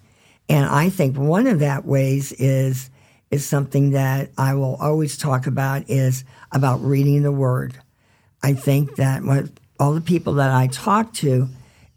And 0.47 0.65
I 0.65 0.89
think 0.89 1.17
one 1.17 1.47
of 1.47 1.59
that 1.59 1.85
ways 1.85 2.31
is 2.33 2.89
is 3.31 3.45
something 3.45 3.91
that 3.91 4.29
I 4.37 4.53
will 4.53 4.75
always 4.75 5.17
talk 5.17 5.47
about 5.47 5.89
is 5.89 6.25
about 6.51 6.83
reading 6.83 7.23
the 7.23 7.31
word. 7.31 7.75
I 8.43 8.53
think 8.53 8.97
that 8.97 9.23
what 9.23 9.45
all 9.79 9.93
the 9.93 10.01
people 10.01 10.33
that 10.33 10.51
I 10.51 10.67
talk 10.67 11.13
to, 11.15 11.47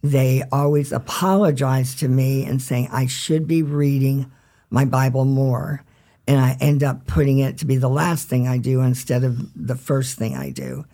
they 0.03 0.45
always 0.53 0.93
apologize 0.93 1.95
to 1.97 2.09
me 2.09 2.45
and 2.45 2.63
saying 2.63 2.89
I 2.93 3.07
should 3.07 3.49
be 3.49 3.63
reading 3.63 4.31
my 4.71 4.85
Bible 4.85 5.25
more. 5.25 5.85
And 6.27 6.41
I 6.41 6.57
end 6.61 6.83
up 6.83 7.07
putting 7.07 7.39
it 7.39 7.59
to 7.59 7.67
be 7.67 7.77
the 7.77 7.91
last 7.91 8.29
thing 8.29 8.49
I 8.49 8.57
do 8.57 8.81
instead 8.81 9.25
of 9.25 9.51
the 9.55 9.77
first 9.77 10.17
thing 10.17 10.37
I 10.37 10.51
do. 10.51 10.87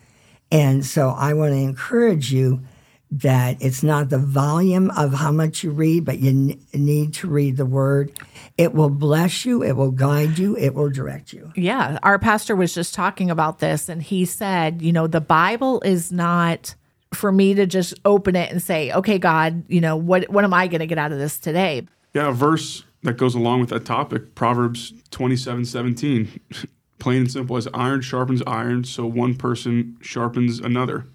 And 0.50 0.84
so 0.84 1.10
I 1.10 1.34
want 1.34 1.52
to 1.52 1.58
encourage 1.58 2.32
you 2.32 2.62
that 3.12 3.56
it's 3.60 3.82
not 3.82 4.08
the 4.08 4.18
volume 4.18 4.90
of 4.90 5.12
how 5.14 5.32
much 5.32 5.64
you 5.64 5.70
read, 5.70 6.04
but 6.04 6.20
you 6.20 6.30
n- 6.30 6.60
need 6.72 7.12
to 7.14 7.28
read 7.28 7.56
the 7.56 7.66
word. 7.66 8.12
It 8.56 8.72
will 8.72 8.90
bless 8.90 9.44
you, 9.44 9.64
it 9.64 9.72
will 9.72 9.90
guide 9.90 10.38
you, 10.38 10.56
it 10.56 10.74
will 10.74 10.90
direct 10.90 11.32
you. 11.32 11.50
Yeah. 11.56 11.98
Our 12.02 12.18
pastor 12.18 12.54
was 12.54 12.72
just 12.72 12.94
talking 12.94 13.30
about 13.30 13.58
this, 13.58 13.88
and 13.88 14.02
he 14.02 14.24
said, 14.24 14.80
you 14.80 14.92
know, 14.92 15.06
the 15.06 15.20
Bible 15.20 15.80
is 15.80 16.12
not 16.12 16.74
for 17.12 17.32
me 17.32 17.54
to 17.54 17.66
just 17.66 17.94
open 18.04 18.36
it 18.36 18.52
and 18.52 18.62
say, 18.62 18.92
okay, 18.92 19.18
God, 19.18 19.64
you 19.68 19.80
know, 19.80 19.96
what, 19.96 20.30
what 20.30 20.44
am 20.44 20.54
I 20.54 20.68
going 20.68 20.80
to 20.80 20.86
get 20.86 20.98
out 20.98 21.10
of 21.10 21.18
this 21.18 21.38
today? 21.38 21.88
Yeah, 22.14 22.28
a 22.28 22.32
verse 22.32 22.84
that 23.02 23.16
goes 23.16 23.34
along 23.34 23.60
with 23.60 23.70
that 23.70 23.84
topic, 23.84 24.34
Proverbs 24.34 24.92
27 25.10 25.64
17. 25.64 26.40
Plain 27.00 27.22
and 27.22 27.30
simple, 27.30 27.56
as 27.56 27.66
iron 27.72 28.02
sharpens 28.02 28.42
iron, 28.46 28.84
so 28.84 29.06
one 29.06 29.34
person 29.34 29.96
sharpens 30.02 30.58
another. 30.58 31.06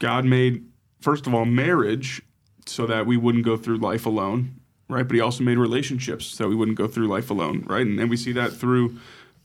God 0.00 0.24
made 0.24 0.64
first 1.00 1.26
of 1.26 1.34
all, 1.34 1.44
marriage 1.44 2.22
so 2.66 2.86
that 2.86 3.06
we 3.06 3.16
wouldn't 3.16 3.44
go 3.44 3.56
through 3.56 3.78
life 3.78 4.06
alone, 4.06 4.60
right? 4.88 5.06
But 5.06 5.14
he 5.14 5.20
also 5.20 5.42
made 5.42 5.58
relationships 5.58 6.26
so 6.26 6.48
we 6.48 6.54
wouldn't 6.54 6.78
go 6.78 6.86
through 6.86 7.08
life 7.08 7.30
alone, 7.30 7.64
right? 7.66 7.86
And, 7.86 7.98
and 7.98 8.10
we 8.10 8.16
see 8.16 8.32
that 8.32 8.52
through 8.52 8.98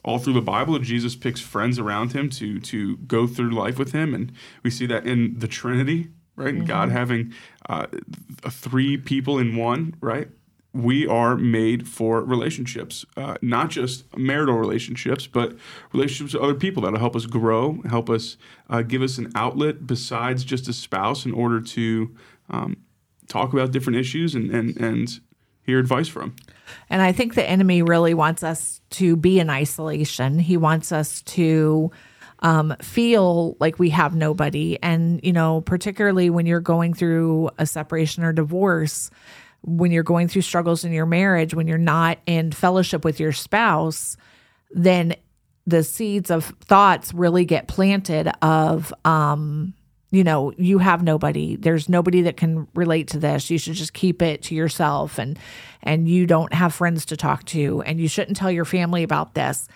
all 0.04 0.20
through 0.20 0.34
the 0.34 0.42
Bible. 0.42 0.78
Jesus 0.80 1.16
picks 1.16 1.42
friends 1.42 1.80
around 1.80 2.14
him 2.14 2.30
to 2.32 2.60
to 2.60 2.98
go 2.98 3.28
through 3.28 3.52
life 3.52 3.80
with 3.80 3.92
him, 3.92 4.14
and 4.14 4.32
we 4.64 4.70
see 4.70 4.86
that 4.86 5.06
in 5.06 5.40
the 5.40 5.48
Trinity, 5.48 6.10
right? 6.36 6.50
And 6.50 6.60
mm-hmm. 6.60 6.68
God 6.68 6.92
having 6.92 7.34
uh, 7.68 7.88
three 8.50 8.98
people 8.98 9.40
in 9.40 9.56
one, 9.56 9.96
right? 10.00 10.30
We 10.76 11.08
are 11.08 11.38
made 11.38 11.88
for 11.88 12.22
relationships, 12.22 13.06
uh, 13.16 13.36
not 13.42 13.70
just 13.70 14.06
marital 14.18 14.56
relationships, 14.56 15.26
but 15.26 15.56
relationships 15.94 16.34
with 16.34 16.44
other 16.44 16.54
people 16.54 16.84
that'll 16.84 17.00
help 17.00 17.16
us 17.16 17.26
grow, 17.26 17.82
help 17.90 18.10
us 18.10 18.36
uh, 18.70 18.82
give 18.82 19.02
us 19.02 19.18
an 19.18 19.32
outlet 19.36 19.88
besides 19.88 20.44
just 20.44 20.68
a 20.68 20.74
spouse 20.74 21.26
in 21.26 21.32
order 21.32 21.62
to 21.62 22.14
um, 22.50 22.76
talk 23.30 23.54
about 23.54 23.72
different 23.72 23.98
issues 23.98 24.36
and, 24.36 24.52
and, 24.52 24.76
and 24.78 25.22
hear 25.64 25.80
advice 25.80 26.10
from. 26.10 26.36
And 26.90 27.02
I 27.02 27.14
think 27.14 27.36
the 27.36 27.50
enemy 27.50 27.82
really 27.82 28.14
wants 28.14 28.44
us 28.44 28.82
to 28.92 29.16
be 29.16 29.40
in 29.40 29.50
isolation. 29.50 30.40
He 30.40 30.58
wants 30.58 30.92
us 30.92 31.22
to 31.22 31.90
um, 32.40 32.76
feel 32.82 33.56
like 33.62 33.80
we 33.80 33.92
have 33.92 34.14
nobody. 34.14 34.78
And, 34.84 35.22
you 35.24 35.32
know, 35.32 35.62
particularly 35.62 36.30
when 36.30 36.46
you're 36.46 36.60
going 36.60 36.94
through 36.94 37.50
a 37.58 37.66
separation 37.66 38.26
or 38.26 38.34
divorce, 38.34 39.10
when 39.66 39.92
you're 39.92 40.04
going 40.04 40.28
through 40.28 40.44
struggles 40.44 40.86
in 40.86 40.92
your 40.92 41.06
marriage, 41.08 41.54
when 41.54 41.68
you're 41.68 41.78
not 41.78 42.20
in 42.26 42.52
fellowship 42.52 43.04
with 43.04 43.20
your 43.20 43.32
spouse, 43.32 44.16
then 44.72 45.16
the 45.66 45.84
seeds 45.84 46.30
of 46.30 46.46
thoughts 46.62 47.14
really 47.14 47.46
get 47.46 47.68
planted 47.68 48.32
of 48.44 48.94
um 49.04 49.74
you 50.12 50.24
know 50.24 50.54
you 50.58 50.78
have 50.78 51.04
nobody. 51.04 51.56
There's 51.56 51.90
nobody 51.90 52.22
that 52.22 52.38
can 52.38 52.68
relate 52.76 53.10
to 53.10 53.20
this. 53.20 53.50
You 53.50 53.58
should 53.58 53.74
just 53.74 53.94
keep 53.94 54.22
it 54.22 54.44
to 54.44 54.56
yourself 54.56 55.18
and 55.18 55.38
and 55.82 56.08
you 56.08 56.26
don't 56.26 56.54
have 56.54 56.74
friends 56.74 57.06
to 57.08 57.18
talk 57.18 57.44
to 57.46 57.82
and 57.82 58.00
you 58.00 58.08
shouldn't 58.08 58.38
tell 58.38 58.52
your 58.52 58.66
family 58.66 59.04
about 59.04 59.34
this. 59.34 59.68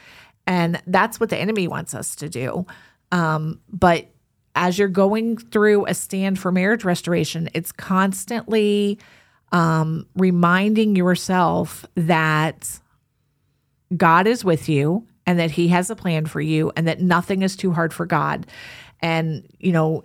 And 0.48 0.82
that's 0.88 1.20
what 1.20 1.30
the 1.30 1.38
enemy 1.38 1.68
wants 1.68 1.94
us 1.94 2.16
to 2.18 2.30
do. 2.30 2.66
Um 3.12 3.60
but 3.68 4.08
as 4.56 4.78
you're 4.78 4.88
going 4.88 5.38
through 5.38 5.86
a 5.88 5.94
stand 5.94 6.40
for 6.40 6.52
marriage 6.52 6.84
restoration 6.84 7.50
it's 7.54 7.72
constantly 7.72 9.00
um, 9.52 10.06
reminding 10.16 10.96
yourself 10.96 11.86
that 11.96 12.80
God 13.96 14.28
is 14.28 14.44
with 14.46 14.70
you 14.70 15.08
and 15.26 15.40
that 15.40 15.52
He 15.52 15.70
has 15.70 15.90
a 15.90 15.96
plan 15.96 16.26
for 16.26 16.42
you 16.42 16.72
and 16.76 16.88
that 16.88 17.02
nothing 17.02 17.42
is 17.42 17.56
too 17.56 17.72
hard 17.72 17.94
for 17.94 18.06
God. 18.06 18.46
And, 19.02 19.48
you 19.60 19.72
know, 19.72 20.04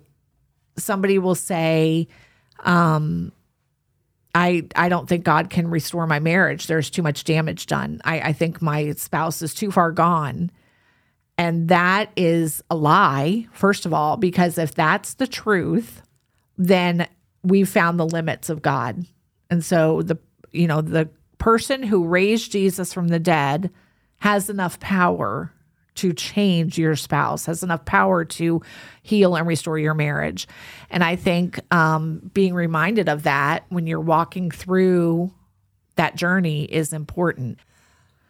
somebody 0.77 1.19
will 1.19 1.35
say, 1.35 2.09
um, 2.61 3.33
I, 4.35 4.67
I 4.75 4.89
don't 4.89 5.09
think 5.09 5.25
God 5.25 5.51
can 5.51 5.69
restore 5.69 6.07
my 6.07 6.19
marriage. 6.19 6.67
There's 6.67 6.91
too 6.91 7.03
much 7.03 7.25
damage 7.25 7.67
done. 7.67 8.01
I, 8.05 8.21
I 8.21 8.33
think 8.33 8.61
my 8.61 8.93
spouse 8.93 9.43
is 9.43 9.55
too 9.55 9.71
far 9.71 9.93
gone. 9.93 10.51
And 11.37 11.69
that 11.69 12.11
is 12.17 12.63
a 12.71 12.77
lie, 12.77 13.47
first 13.53 13.87
of 13.87 13.93
all, 13.93 14.17
because 14.17 14.57
if 14.59 14.75
that's 14.75 15.15
the 15.15 15.27
truth, 15.27 16.03
then 16.57 17.09
we've 17.43 17.69
found 17.69 17.99
the 17.99 18.07
limits 18.07 18.49
of 18.49 18.63
God. 18.63 19.05
And 19.51 19.65
so 19.65 20.03
the 20.03 20.19
you 20.55 20.67
know, 20.67 20.81
the 20.81 21.09
person 21.39 21.83
who 21.83 22.07
raised 22.07 22.53
Jesus 22.53 22.93
from 22.93 23.09
the 23.09 23.19
dead 23.19 23.71
has 24.21 24.49
enough 24.49 24.81
power 24.81 25.53
to 25.97 26.13
change 26.13 26.79
your 26.79 26.97
spouse, 26.97 27.47
has 27.47 27.63
enough 27.63 27.85
power 27.85 28.25
to 28.25 28.63
heal 29.03 29.37
and 29.37 29.47
restore 29.47 29.79
your 29.79 29.95
marriage. 29.95 30.49
And 30.91 31.05
I 31.05 31.17
think 31.17 31.61
um, 31.73 32.31
being 32.33 32.55
reminded 32.55 33.09
of 33.09 33.25
that 33.25 33.65
when 33.69 33.87
you're 33.87 34.01
walking 34.01 34.51
through 34.51 35.33
that 35.97 36.17
journey 36.17 36.65
is 36.65 36.93
important. 36.93 37.59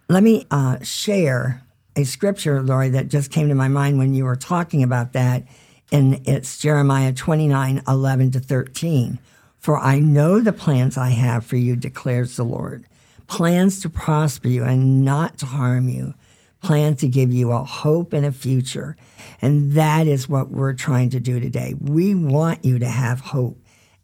Let 0.09 0.23
me 0.23 0.47
uh, 0.51 0.83
share 0.83 1.63
a 1.97 2.05
scripture, 2.05 2.63
Lori, 2.63 2.91
that 2.91 3.09
just 3.09 3.31
came 3.31 3.49
to 3.49 3.55
my 3.55 3.69
mind 3.69 3.99
when 3.99 4.13
you 4.13 4.25
were 4.25 4.37
talking 4.37 4.83
about 4.83 5.13
that. 5.15 5.45
And 5.91 6.27
it's 6.27 6.59
Jeremiah 6.59 7.13
29 7.13 7.83
11 7.87 8.31
to 8.33 8.41
13. 8.41 9.19
For 9.65 9.79
I 9.79 9.99
know 9.99 10.41
the 10.41 10.53
plans 10.53 10.99
I 10.99 11.09
have 11.09 11.47
for 11.47 11.57
you, 11.57 11.75
declares 11.75 12.37
the 12.37 12.45
Lord 12.45 12.85
plans 13.29 13.81
to 13.81 13.89
prosper 13.89 14.49
you 14.49 14.63
and 14.63 15.07
not 15.07 15.39
to 15.39 15.47
harm 15.47 15.89
you, 15.89 16.13
plans 16.61 17.01
to 17.01 17.09
give 17.09 17.33
you 17.33 17.51
a 17.51 17.65
hope 17.65 18.13
and 18.13 18.27
a 18.27 18.31
future. 18.31 18.95
And 19.41 19.73
that 19.73 20.07
is 20.07 20.29
what 20.29 20.51
we're 20.51 20.75
trying 20.75 21.09
to 21.11 21.19
do 21.19 21.41
today. 21.41 21.73
We 21.81 22.15
want 22.15 22.63
you 22.63 22.79
to 22.79 22.87
have 22.87 23.21
hope 23.21 23.59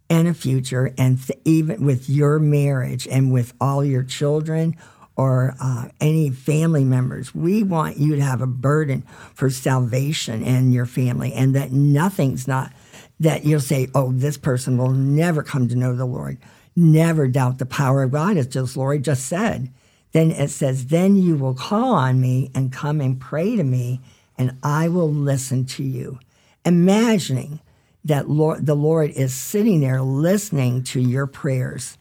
and 0.09 0.27
a 0.27 0.33
future, 0.33 0.95
and 0.97 1.19
even 1.45 1.85
with 1.85 2.09
your 2.09 2.39
marriage 2.39 3.07
and 3.07 3.31
with 3.31 3.53
all 3.61 3.85
your 3.85 4.03
children 4.03 4.75
or 5.15 5.57
uh, 5.61 5.89
any 6.01 6.31
family 6.31 6.85
members, 6.85 7.35
we 7.35 7.63
want 7.63 7.99
you 7.99 8.17
to 8.17 8.23
have 8.23 8.41
a 8.41 8.47
burden 8.47 9.03
for 9.35 9.51
salvation 9.51 10.43
and 10.43 10.73
your 10.73 10.87
family, 10.87 11.35
and 11.35 11.55
that 11.55 11.71
nothing's 11.71 12.49
not 12.49 12.73
that 13.21 13.45
you'll 13.45 13.61
say, 13.61 13.89
oh, 13.95 14.13
this 14.13 14.37
person 14.37 14.79
will 14.79 14.91
never 14.91 15.43
come 15.43 15.69
to 15.69 15.77
know 15.77 15.95
the 15.95 16.07
Lord. 16.07 16.39
Never 16.75 17.29
doubt 17.29 17.59
the 17.59 17.67
power 17.67 18.03
of 18.03 18.13
God, 18.13 18.37
as 18.37 18.49
just 18.49 18.77
Lori 18.77 18.99
just 18.99 19.27
said. 19.27 19.71
Then 20.13 20.31
it 20.33 20.49
says, 20.49 20.87
then 20.87 21.17
you 21.17 21.37
will 21.37 21.55
call 21.55 21.95
on 21.95 22.21
me 22.21 22.51
and 22.55 22.73
come 22.73 23.01
and 23.01 23.21
pray 23.21 23.57
to 23.57 23.63
me, 23.63 24.01
and 24.37 24.57
I 24.63 24.89
will 24.89 25.13
listen 25.13 25.67
to 25.67 25.85
you. 25.85 26.19
Imagining 26.65 27.61
that 28.05 28.29
Lord, 28.29 28.67
the 28.67 28.75
Lord 28.75 29.11
is 29.11 29.35
sitting 29.35 29.81
there 29.81 30.03
listening 30.03 30.83
to 30.85 31.01
your 31.01 31.27
prayers 31.27 31.99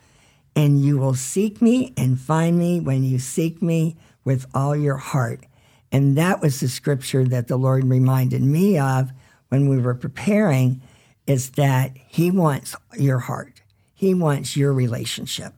And 0.56 0.82
you 0.82 0.98
will 0.98 1.14
seek 1.14 1.62
me 1.62 1.94
and 1.96 2.20
find 2.20 2.58
me 2.58 2.80
when 2.80 3.04
you 3.04 3.20
seek 3.20 3.62
me 3.62 3.96
with 4.26 4.46
all 4.54 4.76
your 4.76 4.98
heart. 4.98 5.46
And 5.92 6.18
that 6.18 6.42
was 6.42 6.60
the 6.60 6.68
scripture 6.68 7.24
that 7.26 7.48
the 7.48 7.58
Lord 7.58 7.86
reminded 7.86 8.42
me 8.42 8.78
of 8.78 9.12
when 9.48 9.70
we 9.70 9.78
were 9.78 9.96
preparing 9.96 10.82
is 11.29 11.51
that 11.51 11.91
he 12.07 12.31
wants 12.31 12.75
your 12.98 13.19
heart. 13.19 13.62
He 13.93 14.15
wants 14.15 14.57
your 14.57 14.74
relationship. 14.74 15.53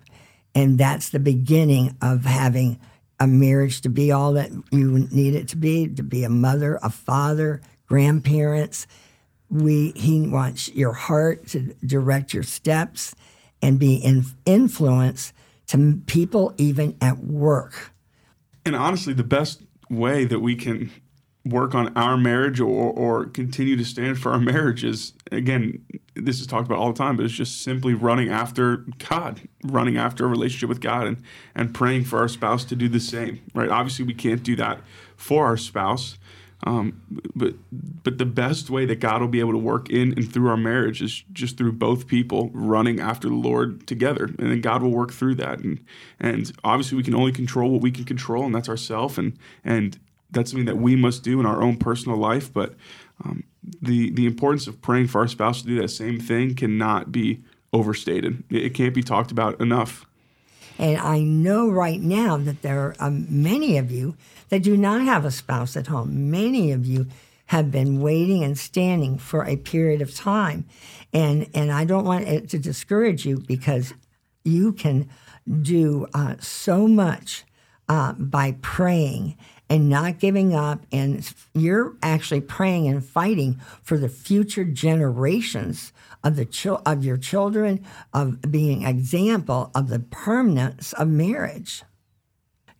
And 0.54 0.78
that's 0.78 1.10
the 1.10 1.20
beginning 1.20 1.96
of 2.02 2.26
having 2.26 2.78
a 3.22 3.26
marriage 3.26 3.80
to 3.82 3.90
be 3.90 4.12
all 4.12 4.34
that 4.34 4.52
you 4.72 5.08
need 5.12 5.34
it 5.34 5.48
to 5.48 5.56
be, 5.56 5.88
to 5.88 6.04
be 6.04 6.26
a 6.26 6.30
mother, 6.30 6.78
a 6.84 6.90
father, 6.90 7.62
grandparents. 7.88 8.86
We, 9.50 9.94
he 9.96 10.28
wants 10.28 10.68
your 10.74 10.92
heart 10.92 11.48
to 11.48 11.74
direct 11.86 12.34
your 12.34 12.44
steps 12.44 13.16
and 13.62 13.80
be 13.80 13.96
in 13.96 14.26
influence 14.46 15.32
to 15.68 16.02
people 16.06 16.54
even 16.58 16.98
at 17.00 17.20
work. 17.20 17.94
And 18.66 18.76
honestly, 18.76 19.14
the 19.14 19.24
best 19.24 19.62
way 19.90 20.26
that 20.26 20.40
we 20.40 20.56
can 20.56 20.92
work 21.46 21.74
on 21.74 21.96
our 21.98 22.18
marriage 22.18 22.60
or, 22.60 22.92
or 22.92 23.26
continue 23.26 23.76
to 23.76 23.84
stand 23.84 24.20
for 24.20 24.32
our 24.32 24.40
marriage 24.40 24.84
is 24.84 25.14
again 25.32 25.84
this 26.16 26.40
is 26.40 26.46
talked 26.46 26.68
about 26.68 26.78
all 26.78 26.92
the 26.92 26.98
time 26.98 27.18
but 27.18 27.26
it's 27.26 27.34
just 27.34 27.64
simply 27.64 27.94
running 27.94 28.30
after 28.30 28.86
god 29.10 29.42
running 29.64 29.98
after 29.98 30.26
a 30.26 30.28
relationship 30.28 30.70
with 30.70 30.80
god 30.82 31.08
and 31.08 31.24
and 31.56 31.74
praying 31.74 32.04
for 32.04 32.20
our 32.20 32.28
spouse 32.28 32.64
to 32.64 32.76
do 32.76 32.88
the 32.88 33.00
same 33.00 33.42
right 33.56 33.70
obviously 33.70 34.06
we 34.06 34.14
can't 34.14 34.44
do 34.44 34.56
that 34.56 34.82
for 35.18 35.46
our 35.46 35.58
spouse 35.58 36.18
um, 36.64 37.02
but 37.36 37.56
but 38.04 38.18
the 38.18 38.26
best 38.26 38.70
way 38.70 38.86
that 38.86 39.00
God 39.00 39.22
will 39.22 39.28
be 39.28 39.40
able 39.40 39.54
to 39.54 39.58
work 39.58 39.90
in 39.90 40.14
and 40.14 40.32
through 40.32 40.48
our 40.48 40.58
marriage 40.58 41.02
is 41.02 41.24
just 41.34 41.58
through 41.58 41.74
both 41.74 42.08
people 42.08 42.52
running 42.54 43.00
after 43.00 43.28
the 43.28 43.36
Lord 43.36 43.88
together, 43.88 44.26
and 44.26 44.52
then 44.52 44.62
God 44.62 44.84
will 44.84 44.92
work 44.92 45.12
through 45.12 45.36
that. 45.36 45.60
And 45.60 45.84
and 46.20 46.52
obviously 46.64 46.98
we 46.98 47.04
can 47.04 47.16
only 47.16 47.32
control 47.32 47.72
what 47.72 47.82
we 47.82 47.92
can 47.92 48.04
control, 48.04 48.46
and 48.46 48.54
that's 48.54 48.70
ourself. 48.70 49.18
And 49.18 49.38
and 49.64 50.00
that's 50.32 50.52
something 50.52 50.66
that 50.66 50.78
we 50.78 50.96
must 50.96 51.24
do 51.24 51.40
in 51.40 51.46
our 51.46 51.62
own 51.62 51.78
personal 51.78 52.18
life. 52.18 52.52
But 52.52 52.76
um, 53.24 53.44
the 53.82 54.12
the 54.12 54.26
importance 54.26 54.68
of 54.68 54.82
praying 54.82 55.08
for 55.08 55.22
our 55.22 55.28
spouse 55.28 55.62
to 55.62 55.68
do 55.68 55.82
that 55.82 55.90
same 55.90 56.20
thing 56.20 56.56
cannot 56.56 57.12
be 57.12 57.44
overstated. 57.74 58.44
It, 58.50 58.74
can't 58.74 58.94
be 58.94 59.04
talked 59.04 59.32
about 59.32 59.60
enough. 59.62 60.06
And 60.78 60.98
I 60.98 61.20
know 61.20 61.70
right 61.70 62.02
now 62.02 62.38
that 62.38 62.62
there 62.62 62.80
are 62.80 62.96
um, 63.00 63.28
many 63.30 63.78
of 63.78 63.92
you 63.92 64.16
that 64.50 64.64
do 64.64 64.76
not 64.76 65.02
have 65.02 65.26
a 65.26 65.32
spouse 65.32 65.78
at 65.78 65.88
home. 65.88 66.32
Many 66.32 66.72
of 66.72 66.86
you 66.86 67.08
have 67.48 67.72
been 67.72 68.02
waiting 68.02 68.44
and 68.44 68.58
standing 68.58 69.18
for 69.18 69.46
a 69.46 69.58
period 69.58 70.02
of 70.02 70.16
time. 70.16 70.66
And, 71.14 71.50
and 71.54 71.72
I 71.72 71.86
don't 71.86 72.06
want 72.06 72.28
it 72.28 72.50
to 72.50 72.60
discourage 72.60 73.26
you 73.26 73.40
because 73.40 73.94
you 74.44 74.74
can 74.74 75.10
do 75.62 76.08
uh, 76.14 76.36
so 76.40 76.88
much 76.88 77.44
uh, 77.90 78.14
by 78.14 78.56
praying 78.62 79.38
and 79.72 79.88
not 79.88 80.20
giving 80.20 80.54
up. 80.54 80.86
And 80.92 81.34
you're 81.54 81.96
actually 82.04 82.42
praying 82.42 82.90
and 82.90 83.04
fighting 83.04 83.62
for 83.82 83.98
the 83.98 84.10
future 84.10 84.66
generations 84.66 85.94
of 86.26 86.36
the 86.36 86.82
of 86.86 87.06
your 87.06 87.16
children, 87.16 87.86
of 88.14 88.42
being 88.52 88.84
example 88.84 89.72
of 89.74 89.88
the 89.88 90.00
permanence 90.00 90.92
of 90.94 91.08
marriage. 91.08 91.84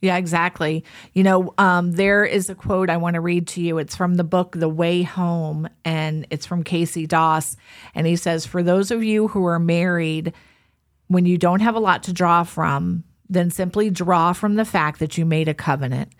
Yeah, 0.02 0.18
exactly. 0.18 0.84
You 1.14 1.22
know, 1.22 1.54
um, 1.56 1.92
there 1.92 2.26
is 2.26 2.50
a 2.50 2.54
quote 2.54 2.90
I 2.90 2.98
want 2.98 3.14
to 3.14 3.20
read 3.20 3.48
to 3.48 3.62
you. 3.62 3.78
It's 3.78 3.96
from 3.96 4.16
the 4.16 4.24
book 4.24 4.52
The 4.54 4.68
Way 4.68 5.02
Home, 5.02 5.68
and 5.86 6.26
it's 6.28 6.44
from 6.44 6.62
Casey 6.62 7.06
Doss. 7.06 7.56
And 7.94 8.06
he 8.06 8.16
says, 8.16 8.44
For 8.44 8.62
those 8.62 8.90
of 8.90 9.02
you 9.02 9.28
who 9.28 9.46
are 9.46 9.60
married, 9.60 10.34
when 11.06 11.24
you 11.24 11.38
don't 11.38 11.60
have 11.60 11.76
a 11.76 11.80
lot 11.80 12.02
to 12.02 12.12
draw 12.12 12.42
from, 12.42 13.04
then 13.30 13.50
simply 13.50 13.88
draw 13.88 14.34
from 14.34 14.56
the 14.56 14.64
fact 14.66 14.98
that 14.98 15.16
you 15.16 15.24
made 15.24 15.48
a 15.48 15.54
covenant 15.54 16.12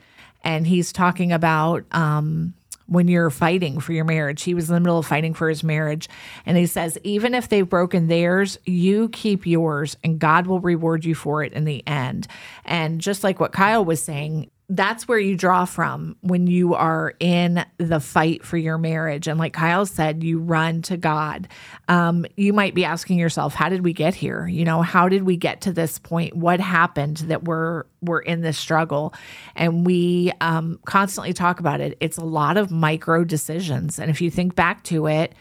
and 0.45 0.67
he's 0.67 0.93
talking 0.93 1.33
about 1.33 1.85
um, 1.93 2.55
when 2.87 3.09
you're 3.09 3.31
fighting 3.31 3.81
for 3.81 3.93
your 3.93 4.05
marriage. 4.05 4.43
He 4.43 4.55
was 4.55 4.69
in 4.69 4.75
the 4.75 4.81
middle 4.81 4.99
of 4.99 5.07
fighting 5.07 5.35
for 5.35 5.49
his 5.49 5.65
marriage. 5.65 6.09
And 6.45 6.57
he 6.57 6.67
says, 6.67 6.99
even 7.03 7.35
if 7.35 7.49
they've 7.49 7.69
broken 7.69 8.09
theirs, 8.09 8.59
you 8.65 9.09
keep 9.09 9.47
yours 9.47 9.97
and 10.05 10.19
God 10.19 10.47
will 10.47 10.61
reward 10.61 11.05
you 11.05 11.15
for 11.15 11.43
it 11.43 11.53
in 11.53 11.65
the 11.65 11.87
end. 11.87 12.27
And 12.65 13.01
just 13.01 13.25
like 13.25 13.41
what 13.41 13.53
Kyle 13.53 13.85
was 13.85 14.03
saying, 14.03 14.51
that's 14.75 15.07
where 15.07 15.19
you 15.19 15.37
draw 15.37 15.67
from 15.67 16.17
when 16.23 16.47
you 16.47 16.75
are 16.75 17.13
in 17.21 17.63
the 17.77 18.01
fight 18.01 18.43
for 18.43 18.57
your 18.57 18.79
marriage. 18.79 19.29
And 19.29 19.39
like 19.39 19.53
Kyle 19.53 19.85
said, 19.85 20.25
you 20.25 20.39
run 20.39 20.81
to 20.83 20.97
God. 20.97 21.47
Um, 21.89 22.25
you 22.39 22.55
might 22.55 22.75
be 22.75 22.83
asking 22.83 23.19
yourself, 23.19 23.53
how 23.53 23.69
did 23.69 23.85
we 23.85 23.93
get 23.93 24.15
here? 24.15 24.47
You 24.47 24.65
know, 24.65 24.81
how 24.81 25.11
did 25.11 25.25
we 25.25 25.37
get 25.37 25.61
to 25.63 25.73
this 25.73 25.99
point? 25.99 26.35
What 26.35 26.59
happened 26.59 27.19
that 27.19 27.45
we're 27.45 27.85
we're 28.01 28.21
in 28.21 28.41
this 28.41 28.57
struggle? 28.57 29.13
And 29.55 29.85
we 29.85 30.33
um, 30.41 30.81
constantly 30.87 31.35
talk 31.35 31.61
about 31.61 31.83
it. 31.83 31.99
It's 32.01 32.17
a 32.17 32.25
lot 32.25 32.57
of 32.57 32.71
micro 32.71 33.25
decisions. 33.25 33.99
And 33.99 34.11
if 34.11 34.23
you 34.23 34.31
think 34.31 34.55
back 34.55 34.85
to 34.85 35.07
it, 35.07 35.35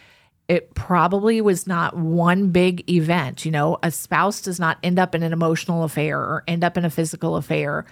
it 0.50 0.76
probably 0.76 1.40
was 1.40 1.66
not 1.66 1.96
one 1.96 2.50
big 2.50 2.90
event. 2.90 3.46
You 3.46 3.52
know, 3.52 3.78
a 3.82 3.92
spouse 3.92 4.42
does 4.42 4.60
not 4.60 4.78
end 4.84 5.00
up 5.00 5.16
in 5.16 5.24
an 5.24 5.32
emotional 5.32 5.86
affair 5.86 6.20
or 6.20 6.44
end 6.50 6.66
up 6.66 6.76
in 6.76 6.84
a 6.84 6.90
physical 6.90 7.38
affair 7.38 7.86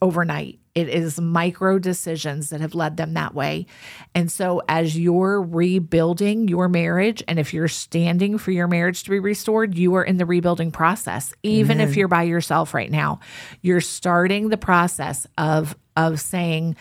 overnight. 0.00 0.58
It 0.74 0.88
is 0.88 1.20
micro 1.20 1.78
decisions 1.78 2.50
that 2.50 2.60
have 2.60 2.74
led 2.74 2.96
them 2.96 3.14
that 3.14 3.34
way. 3.34 3.66
And 4.14 4.30
so, 4.30 4.62
as 4.68 4.96
you're 4.96 5.42
rebuilding 5.42 6.46
your 6.46 6.68
marriage, 6.68 7.22
and 7.26 7.38
if 7.38 7.52
you're 7.52 7.68
standing 7.68 8.38
for 8.38 8.52
your 8.52 8.68
marriage 8.68 9.02
to 9.02 9.10
be 9.10 9.18
restored, 9.18 9.74
you 9.74 9.94
are 9.96 10.04
in 10.04 10.18
the 10.18 10.26
rebuilding 10.26 10.70
process. 10.70 11.34
Even 11.42 11.78
Amen. 11.78 11.88
if 11.88 11.96
you're 11.96 12.06
by 12.06 12.22
yourself 12.22 12.74
right 12.74 12.90
now, 12.90 13.18
you're 13.60 13.80
starting 13.80 14.50
the 14.50 14.56
process 14.56 15.26
of 15.36 15.76
of 15.96 16.20
saying, 16.20 16.76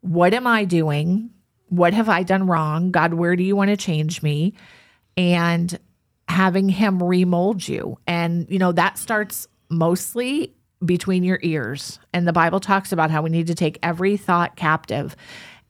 "What 0.00 0.32
am 0.32 0.46
I 0.46 0.64
doing? 0.64 1.30
What 1.68 1.92
have 1.92 2.08
I 2.08 2.22
done 2.22 2.46
wrong? 2.46 2.90
God, 2.90 3.12
where 3.12 3.36
do 3.36 3.42
you 3.42 3.54
want 3.54 3.68
to 3.68 3.76
change 3.76 4.22
me?" 4.22 4.54
And 5.16 5.78
having 6.26 6.70
Him 6.70 7.02
remold 7.02 7.68
you, 7.68 7.98
and 8.06 8.46
you 8.48 8.58
know 8.58 8.72
that 8.72 8.96
starts 8.96 9.46
mostly 9.68 10.54
between 10.84 11.24
your 11.24 11.38
ears. 11.42 11.98
And 12.12 12.26
the 12.26 12.32
Bible 12.32 12.60
talks 12.60 12.92
about 12.92 13.10
how 13.10 13.22
we 13.22 13.30
need 13.30 13.46
to 13.48 13.54
take 13.54 13.78
every 13.82 14.16
thought 14.16 14.56
captive. 14.56 15.16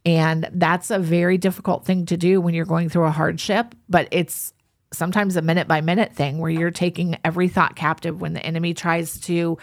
And 0.04 0.48
that's 0.52 0.90
a 0.90 0.98
very 0.98 1.38
difficult 1.38 1.84
thing 1.84 2.06
to 2.06 2.16
do 2.16 2.40
when 2.40 2.54
you're 2.54 2.64
going 2.64 2.88
through 2.88 3.04
a 3.04 3.10
hardship, 3.10 3.74
but 3.88 4.08
it's 4.10 4.52
sometimes 4.92 5.36
a 5.36 5.42
minute 5.42 5.68
by 5.68 5.80
minute 5.80 6.12
thing 6.12 6.38
where 6.38 6.50
you're 6.50 6.70
taking 6.70 7.16
every 7.24 7.48
thought 7.48 7.76
captive 7.76 8.20
when 8.20 8.34
the 8.34 8.44
enemy 8.44 8.74
tries 8.74 9.18
to 9.20 9.56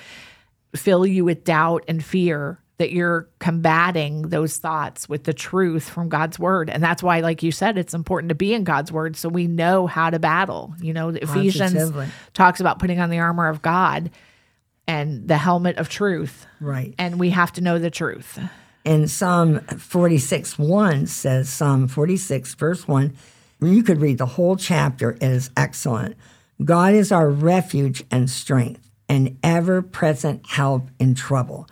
fill 0.75 1.05
you 1.05 1.25
with 1.25 1.43
doubt 1.43 1.83
and 1.87 2.03
fear 2.03 2.59
that 2.77 2.91
you're 2.91 3.27
combating 3.39 4.21
those 4.23 4.57
thoughts 4.57 5.09
with 5.09 5.25
the 5.25 5.33
truth 5.33 5.89
from 5.89 6.07
God's 6.07 6.39
word. 6.39 6.69
And 6.69 6.81
that's 6.81 7.03
why, 7.03 7.19
like 7.19 7.43
you 7.43 7.51
said, 7.51 7.77
it's 7.77 7.93
important 7.93 8.29
to 8.29 8.35
be 8.35 8.53
in 8.53 8.63
God's 8.63 8.91
word 8.91 9.17
so 9.17 9.27
we 9.27 9.47
know 9.47 9.85
how 9.85 10.09
to 10.09 10.17
battle. 10.17 10.73
You 10.81 10.93
know, 10.93 11.09
Ephesians 11.09 11.91
talks 12.33 12.61
about 12.61 12.79
putting 12.79 13.01
on 13.01 13.09
the 13.09 13.19
armor 13.19 13.49
of 13.49 13.61
God 13.61 14.09
and 14.89 15.27
the 15.27 15.37
helmet 15.37 15.77
of 15.77 15.87
truth. 15.87 16.47
Right. 16.59 16.95
And 16.97 17.19
we 17.19 17.29
have 17.29 17.53
to 17.53 17.61
know 17.61 17.77
the 17.77 17.91
truth. 17.91 18.39
And 18.83 19.09
Psalm 19.09 19.59
46 19.59 20.57
1 20.57 21.05
says, 21.05 21.47
Psalm 21.47 21.87
46, 21.87 22.55
verse 22.55 22.87
1, 22.87 23.15
you 23.61 23.83
could 23.83 24.01
read 24.01 24.17
the 24.17 24.25
whole 24.25 24.55
chapter, 24.55 25.11
it 25.11 25.21
is 25.21 25.51
excellent. 25.55 26.17
God 26.65 26.95
is 26.95 27.11
our 27.11 27.29
refuge 27.29 28.03
and 28.09 28.29
strength, 28.29 28.89
an 29.07 29.37
ever 29.43 29.83
present 29.83 30.47
help 30.47 30.89
in 30.99 31.13
trouble. 31.13 31.67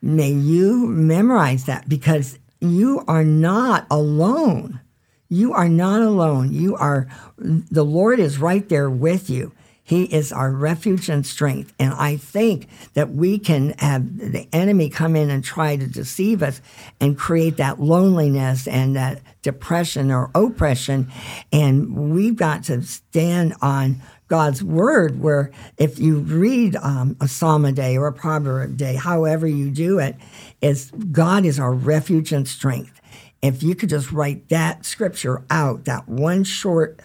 May 0.00 0.30
you 0.30 0.86
memorize 0.86 1.64
that 1.64 1.88
because 1.88 2.38
you 2.60 3.02
are 3.08 3.24
not 3.24 3.86
alone. 3.90 4.80
You 5.28 5.54
are 5.54 5.68
not 5.68 6.02
alone. 6.02 6.52
You 6.52 6.76
are, 6.76 7.08
the 7.36 7.84
Lord 7.84 8.20
is 8.20 8.38
right 8.38 8.68
there 8.68 8.88
with 8.88 9.28
you. 9.28 9.52
He 9.90 10.04
is 10.04 10.30
our 10.30 10.52
refuge 10.52 11.08
and 11.08 11.26
strength. 11.26 11.74
And 11.80 11.92
I 11.92 12.16
think 12.16 12.68
that 12.94 13.10
we 13.10 13.40
can 13.40 13.70
have 13.78 14.18
the 14.18 14.46
enemy 14.52 14.88
come 14.88 15.16
in 15.16 15.30
and 15.30 15.42
try 15.42 15.74
to 15.74 15.84
deceive 15.88 16.44
us 16.44 16.60
and 17.00 17.18
create 17.18 17.56
that 17.56 17.80
loneliness 17.80 18.68
and 18.68 18.94
that 18.94 19.20
depression 19.42 20.12
or 20.12 20.30
oppression. 20.32 21.10
And 21.52 22.12
we've 22.14 22.36
got 22.36 22.62
to 22.66 22.82
stand 22.82 23.54
on 23.60 24.00
God's 24.28 24.62
word, 24.62 25.20
where 25.20 25.50
if 25.76 25.98
you 25.98 26.20
read 26.20 26.76
um, 26.76 27.16
a 27.20 27.26
psalm 27.26 27.64
a 27.64 27.72
day 27.72 27.96
or 27.96 28.06
a 28.06 28.12
proverb 28.12 28.70
a 28.70 28.72
day, 28.72 28.94
however 28.94 29.48
you 29.48 29.72
do 29.72 29.98
it, 29.98 30.14
is 30.60 30.92
God 30.92 31.44
is 31.44 31.58
our 31.58 31.72
refuge 31.72 32.30
and 32.30 32.46
strength. 32.46 33.00
If 33.42 33.64
you 33.64 33.74
could 33.74 33.88
just 33.88 34.12
write 34.12 34.50
that 34.50 34.86
scripture 34.86 35.42
out, 35.50 35.86
that 35.86 36.08
one 36.08 36.44
short 36.44 37.00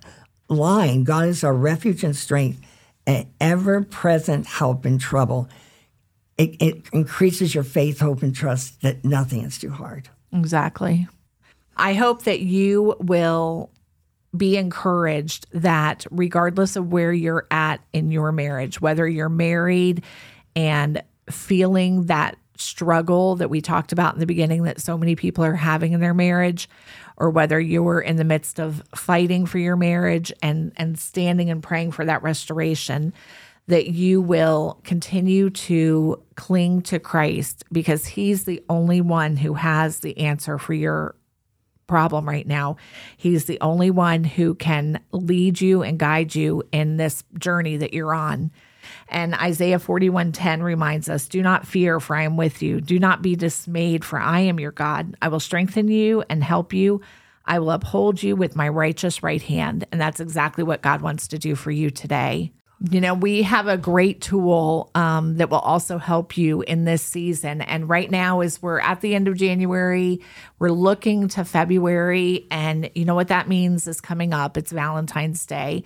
line, 0.49 1.03
God 1.03 1.29
is 1.29 1.43
our 1.43 1.55
refuge 1.55 2.03
and 2.03 2.15
strength, 2.15 2.61
an 3.07 3.27
ever 3.39 3.83
present 3.83 4.47
help 4.47 4.85
in 4.85 4.97
trouble. 4.97 5.49
It, 6.37 6.61
it 6.61 6.83
increases 6.91 7.55
your 7.55 7.63
faith, 7.63 7.99
hope, 7.99 8.23
and 8.23 8.35
trust 8.35 8.81
that 8.81 9.05
nothing 9.05 9.43
is 9.43 9.57
too 9.57 9.69
hard. 9.69 10.09
Exactly. 10.33 11.07
I 11.77 11.93
hope 11.93 12.23
that 12.23 12.39
you 12.41 12.95
will 12.99 13.69
be 14.35 14.57
encouraged 14.57 15.47
that 15.53 16.05
regardless 16.11 16.75
of 16.75 16.91
where 16.91 17.13
you're 17.13 17.47
at 17.51 17.81
in 17.93 18.11
your 18.11 18.31
marriage, 18.31 18.81
whether 18.81 19.07
you're 19.07 19.29
married 19.29 20.03
and 20.55 21.01
feeling 21.29 22.05
that 22.05 22.37
struggle 22.57 23.35
that 23.35 23.49
we 23.49 23.61
talked 23.61 23.91
about 23.91 24.13
in 24.13 24.19
the 24.19 24.25
beginning 24.25 24.63
that 24.63 24.79
so 24.79 24.97
many 24.97 25.15
people 25.15 25.43
are 25.43 25.55
having 25.55 25.93
in 25.93 25.99
their 25.99 26.13
marriage 26.13 26.69
or 27.17 27.29
whether 27.29 27.59
you're 27.59 28.01
in 28.01 28.15
the 28.17 28.23
midst 28.23 28.59
of 28.59 28.83
fighting 28.95 29.45
for 29.45 29.57
your 29.57 29.75
marriage 29.75 30.31
and 30.41 30.71
and 30.77 30.97
standing 30.99 31.49
and 31.49 31.63
praying 31.63 31.91
for 31.91 32.05
that 32.05 32.23
restoration 32.23 33.13
that 33.67 33.87
you 33.87 34.21
will 34.21 34.79
continue 34.83 35.49
to 35.49 36.21
cling 36.35 36.81
to 36.81 36.99
Christ 36.99 37.63
because 37.71 38.05
he's 38.05 38.45
the 38.45 38.63
only 38.69 39.01
one 39.01 39.37
who 39.37 39.55
has 39.55 39.99
the 39.99 40.17
answer 40.19 40.57
for 40.57 40.73
your 40.73 41.15
problem 41.87 42.27
right 42.27 42.47
now. 42.47 42.77
He's 43.17 43.45
the 43.45 43.59
only 43.61 43.91
one 43.91 44.23
who 44.23 44.55
can 44.55 44.99
lead 45.11 45.61
you 45.61 45.83
and 45.83 45.97
guide 45.97 46.35
you 46.35 46.63
in 46.71 46.97
this 46.97 47.23
journey 47.37 47.77
that 47.77 47.93
you're 47.93 48.13
on. 48.13 48.51
And 49.07 49.35
Isaiah 49.35 49.79
41:10 49.79 50.63
reminds 50.63 51.09
us, 51.09 51.27
"Do 51.27 51.41
not 51.41 51.67
fear, 51.67 51.99
for 51.99 52.15
I 52.15 52.23
am 52.23 52.37
with 52.37 52.61
you. 52.61 52.81
Do 52.81 52.99
not 52.99 53.21
be 53.21 53.35
dismayed, 53.35 54.03
for 54.03 54.19
I 54.19 54.41
am 54.41 54.59
your 54.59 54.71
God. 54.71 55.15
I 55.21 55.27
will 55.27 55.39
strengthen 55.39 55.87
you 55.87 56.23
and 56.29 56.43
help 56.43 56.73
you. 56.73 57.01
I 57.45 57.59
will 57.59 57.71
uphold 57.71 58.23
you 58.23 58.35
with 58.35 58.55
my 58.55 58.67
righteous 58.67 59.21
right 59.23 59.41
hand." 59.41 59.85
And 59.91 59.99
that's 59.99 60.19
exactly 60.19 60.63
what 60.63 60.81
God 60.81 61.01
wants 61.01 61.27
to 61.29 61.37
do 61.37 61.55
for 61.55 61.71
you 61.71 61.89
today. 61.89 62.51
You 62.91 62.99
know, 62.99 63.13
we 63.13 63.43
have 63.43 63.67
a 63.67 63.77
great 63.77 64.19
tool 64.19 64.91
um, 64.95 65.37
that 65.37 65.49
will 65.49 65.59
also 65.59 65.97
help 65.97 66.37
you 66.37 66.61
in 66.61 66.83
this 66.83 67.01
season. 67.01 67.61
And 67.61 67.87
right 67.87 68.11
now, 68.11 68.41
as 68.41 68.61
we're 68.61 68.81
at 68.81 68.99
the 68.99 69.15
end 69.15 69.29
of 69.29 69.37
January, 69.37 70.19
we're 70.59 70.71
looking 70.71 71.29
to 71.29 71.45
February. 71.45 72.47
And 72.51 72.89
you 72.93 73.05
know 73.05 73.15
what 73.15 73.29
that 73.29 73.47
means 73.47 73.87
is 73.87 74.01
coming 74.01 74.33
up. 74.33 74.57
It's 74.57 74.73
Valentine's 74.73 75.45
Day. 75.45 75.83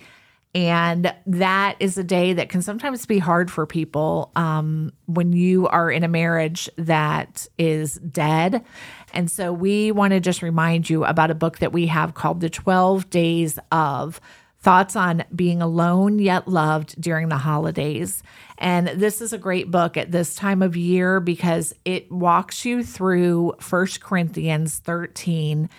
And 0.54 1.14
that 1.26 1.76
is 1.78 1.96
a 1.96 2.02
day 2.02 2.32
that 2.32 2.48
can 2.48 2.60
sometimes 2.60 3.06
be 3.06 3.20
hard 3.20 3.50
for 3.50 3.66
people 3.66 4.32
um, 4.34 4.92
when 5.06 5.32
you 5.32 5.68
are 5.68 5.90
in 5.90 6.02
a 6.02 6.08
marriage 6.08 6.68
that 6.76 7.46
is 7.56 7.94
dead. 7.96 8.64
And 9.12 9.30
so 9.30 9.52
we 9.52 9.92
want 9.92 10.12
to 10.12 10.18
just 10.18 10.42
remind 10.42 10.90
you 10.90 11.04
about 11.04 11.30
a 11.30 11.36
book 11.36 11.58
that 11.58 11.72
we 11.72 11.86
have 11.86 12.14
called 12.14 12.40
The 12.40 12.50
12 12.50 13.08
Days 13.10 13.60
of 13.70 14.20
Thoughts 14.58 14.96
on 14.96 15.24
Being 15.34 15.62
Alone 15.62 16.18
Yet 16.18 16.48
Loved 16.48 17.00
During 17.00 17.28
the 17.28 17.38
Holidays. 17.38 18.22
And 18.58 18.88
this 18.88 19.20
is 19.20 19.32
a 19.32 19.38
great 19.38 19.70
book 19.70 19.96
at 19.96 20.10
this 20.10 20.34
time 20.34 20.62
of 20.62 20.76
year 20.76 21.20
because 21.20 21.72
it 21.84 22.10
walks 22.10 22.64
you 22.64 22.82
through 22.82 23.54
First 23.60 24.00
Corinthians 24.00 24.78
13 24.78 25.70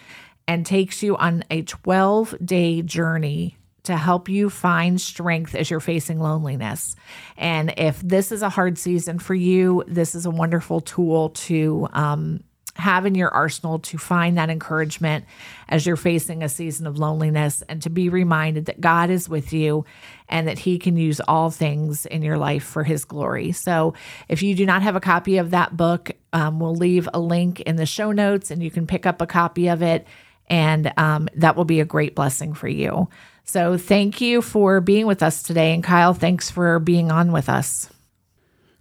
and 0.47 0.65
takes 0.65 1.03
you 1.03 1.17
on 1.17 1.43
a 1.51 1.61
12 1.63 2.37
day 2.43 2.81
journey 2.81 3.57
to 3.83 3.97
help 3.97 4.29
you 4.29 4.49
find 4.49 5.01
strength 5.01 5.55
as 5.55 5.69
you're 5.69 5.79
facing 5.79 6.19
loneliness. 6.19 6.95
And 7.37 7.73
if 7.77 7.99
this 8.01 8.31
is 8.31 8.41
a 8.41 8.49
hard 8.49 8.77
season 8.77 9.19
for 9.19 9.33
you, 9.33 9.83
this 9.87 10.13
is 10.13 10.25
a 10.25 10.31
wonderful 10.31 10.81
tool 10.81 11.29
to 11.29 11.87
um, 11.93 12.43
have 12.75 13.05
in 13.05 13.15
your 13.15 13.29
arsenal 13.29 13.79
to 13.79 13.97
find 13.97 14.37
that 14.37 14.49
encouragement 14.49 15.25
as 15.67 15.85
you're 15.85 15.97
facing 15.97 16.41
a 16.41 16.49
season 16.49 16.87
of 16.87 16.97
loneliness 16.97 17.63
and 17.67 17.81
to 17.81 17.89
be 17.89 18.07
reminded 18.09 18.65
that 18.65 18.79
God 18.79 19.09
is 19.09 19.27
with 19.27 19.51
you 19.51 19.85
and 20.29 20.47
that 20.47 20.59
He 20.59 20.79
can 20.79 20.95
use 20.95 21.19
all 21.27 21.49
things 21.49 22.05
in 22.05 22.21
your 22.21 22.37
life 22.37 22.63
for 22.63 22.83
His 22.83 23.03
glory. 23.03 23.51
So, 23.51 23.93
if 24.29 24.41
you 24.41 24.55
do 24.55 24.65
not 24.65 24.81
have 24.83 24.95
a 24.95 25.01
copy 25.01 25.37
of 25.37 25.51
that 25.51 25.75
book, 25.75 26.11
um, 26.33 26.59
we'll 26.59 26.75
leave 26.75 27.09
a 27.13 27.19
link 27.19 27.59
in 27.61 27.75
the 27.75 27.85
show 27.85 28.11
notes 28.11 28.51
and 28.51 28.63
you 28.63 28.71
can 28.71 28.87
pick 28.87 29.05
up 29.05 29.21
a 29.21 29.27
copy 29.27 29.67
of 29.67 29.81
it. 29.81 30.07
And 30.47 30.91
um, 30.97 31.29
that 31.35 31.55
will 31.55 31.65
be 31.65 31.79
a 31.79 31.85
great 31.85 32.13
blessing 32.13 32.53
for 32.53 32.67
you. 32.67 33.07
So 33.43 33.77
thank 33.77 34.21
you 34.21 34.41
for 34.41 34.79
being 34.81 35.07
with 35.07 35.21
us 35.21 35.43
today. 35.43 35.73
And 35.73 35.83
Kyle, 35.83 36.13
thanks 36.13 36.49
for 36.49 36.79
being 36.79 37.11
on 37.11 37.31
with 37.31 37.49
us. 37.49 37.89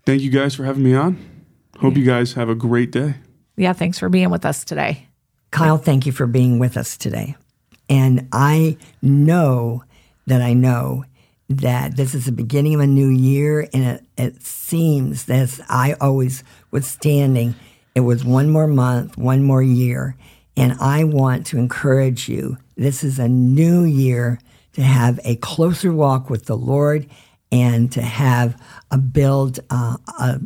Thank 0.06 0.22
you 0.22 0.30
guys 0.30 0.54
for 0.54 0.64
having 0.64 0.82
me 0.82 0.94
on. 0.94 1.18
Hope 1.78 1.96
you 1.96 2.04
guys 2.04 2.34
have 2.34 2.48
a 2.48 2.54
great 2.54 2.92
day. 2.92 3.14
Yeah, 3.56 3.72
thanks 3.72 3.98
for 3.98 4.08
being 4.08 4.30
with 4.30 4.44
us 4.44 4.64
today. 4.64 5.06
Kyle, 5.50 5.78
thank 5.78 6.06
you 6.06 6.12
for 6.12 6.26
being 6.26 6.58
with 6.58 6.76
us 6.76 6.96
today. 6.96 7.36
And 7.88 8.28
I 8.32 8.76
know 9.02 9.82
that 10.26 10.40
I 10.40 10.52
know 10.52 11.04
that 11.48 11.96
this 11.96 12.14
is 12.14 12.26
the 12.26 12.32
beginning 12.32 12.74
of 12.74 12.80
a 12.80 12.86
new 12.86 13.08
year, 13.08 13.68
and 13.74 13.84
it, 13.84 14.04
it 14.16 14.42
seems 14.42 15.24
that 15.24 15.40
as 15.40 15.60
I 15.68 15.94
always 16.00 16.44
was 16.70 16.86
standing, 16.86 17.56
it 17.94 18.00
was 18.00 18.24
one 18.24 18.50
more 18.50 18.68
month, 18.68 19.18
one 19.18 19.42
more 19.42 19.62
year. 19.62 20.16
And 20.56 20.74
I 20.74 21.04
want 21.04 21.46
to 21.46 21.58
encourage 21.58 22.28
you 22.28 22.56
this 22.76 23.02
is 23.02 23.18
a 23.18 23.28
new 23.28 23.82
year 23.82 24.38
to 24.74 24.82
have 24.82 25.20
a 25.24 25.36
closer 25.36 25.92
walk 25.92 26.30
with 26.30 26.46
the 26.46 26.56
Lord 26.56 27.08
and 27.52 27.90
to 27.92 28.02
have 28.02 28.60
a 28.90 28.98
build 28.98 29.60
uh, 29.70 29.96
a 30.18 30.40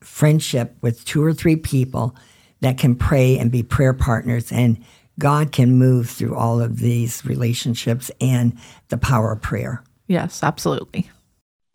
friendship 0.00 0.76
with 0.80 1.04
two 1.04 1.22
or 1.22 1.34
three 1.34 1.56
people 1.56 2.16
that 2.60 2.78
can 2.78 2.94
pray 2.94 3.38
and 3.38 3.50
be 3.50 3.62
prayer 3.62 3.92
partners 3.92 4.50
and 4.52 4.82
God 5.18 5.52
can 5.52 5.78
move 5.78 6.10
through 6.10 6.36
all 6.36 6.60
of 6.60 6.78
these 6.78 7.24
relationships 7.24 8.10
and 8.20 8.56
the 8.88 8.98
power 8.98 9.32
of 9.32 9.42
prayer. 9.42 9.82
Yes, 10.06 10.42
absolutely. 10.42 11.10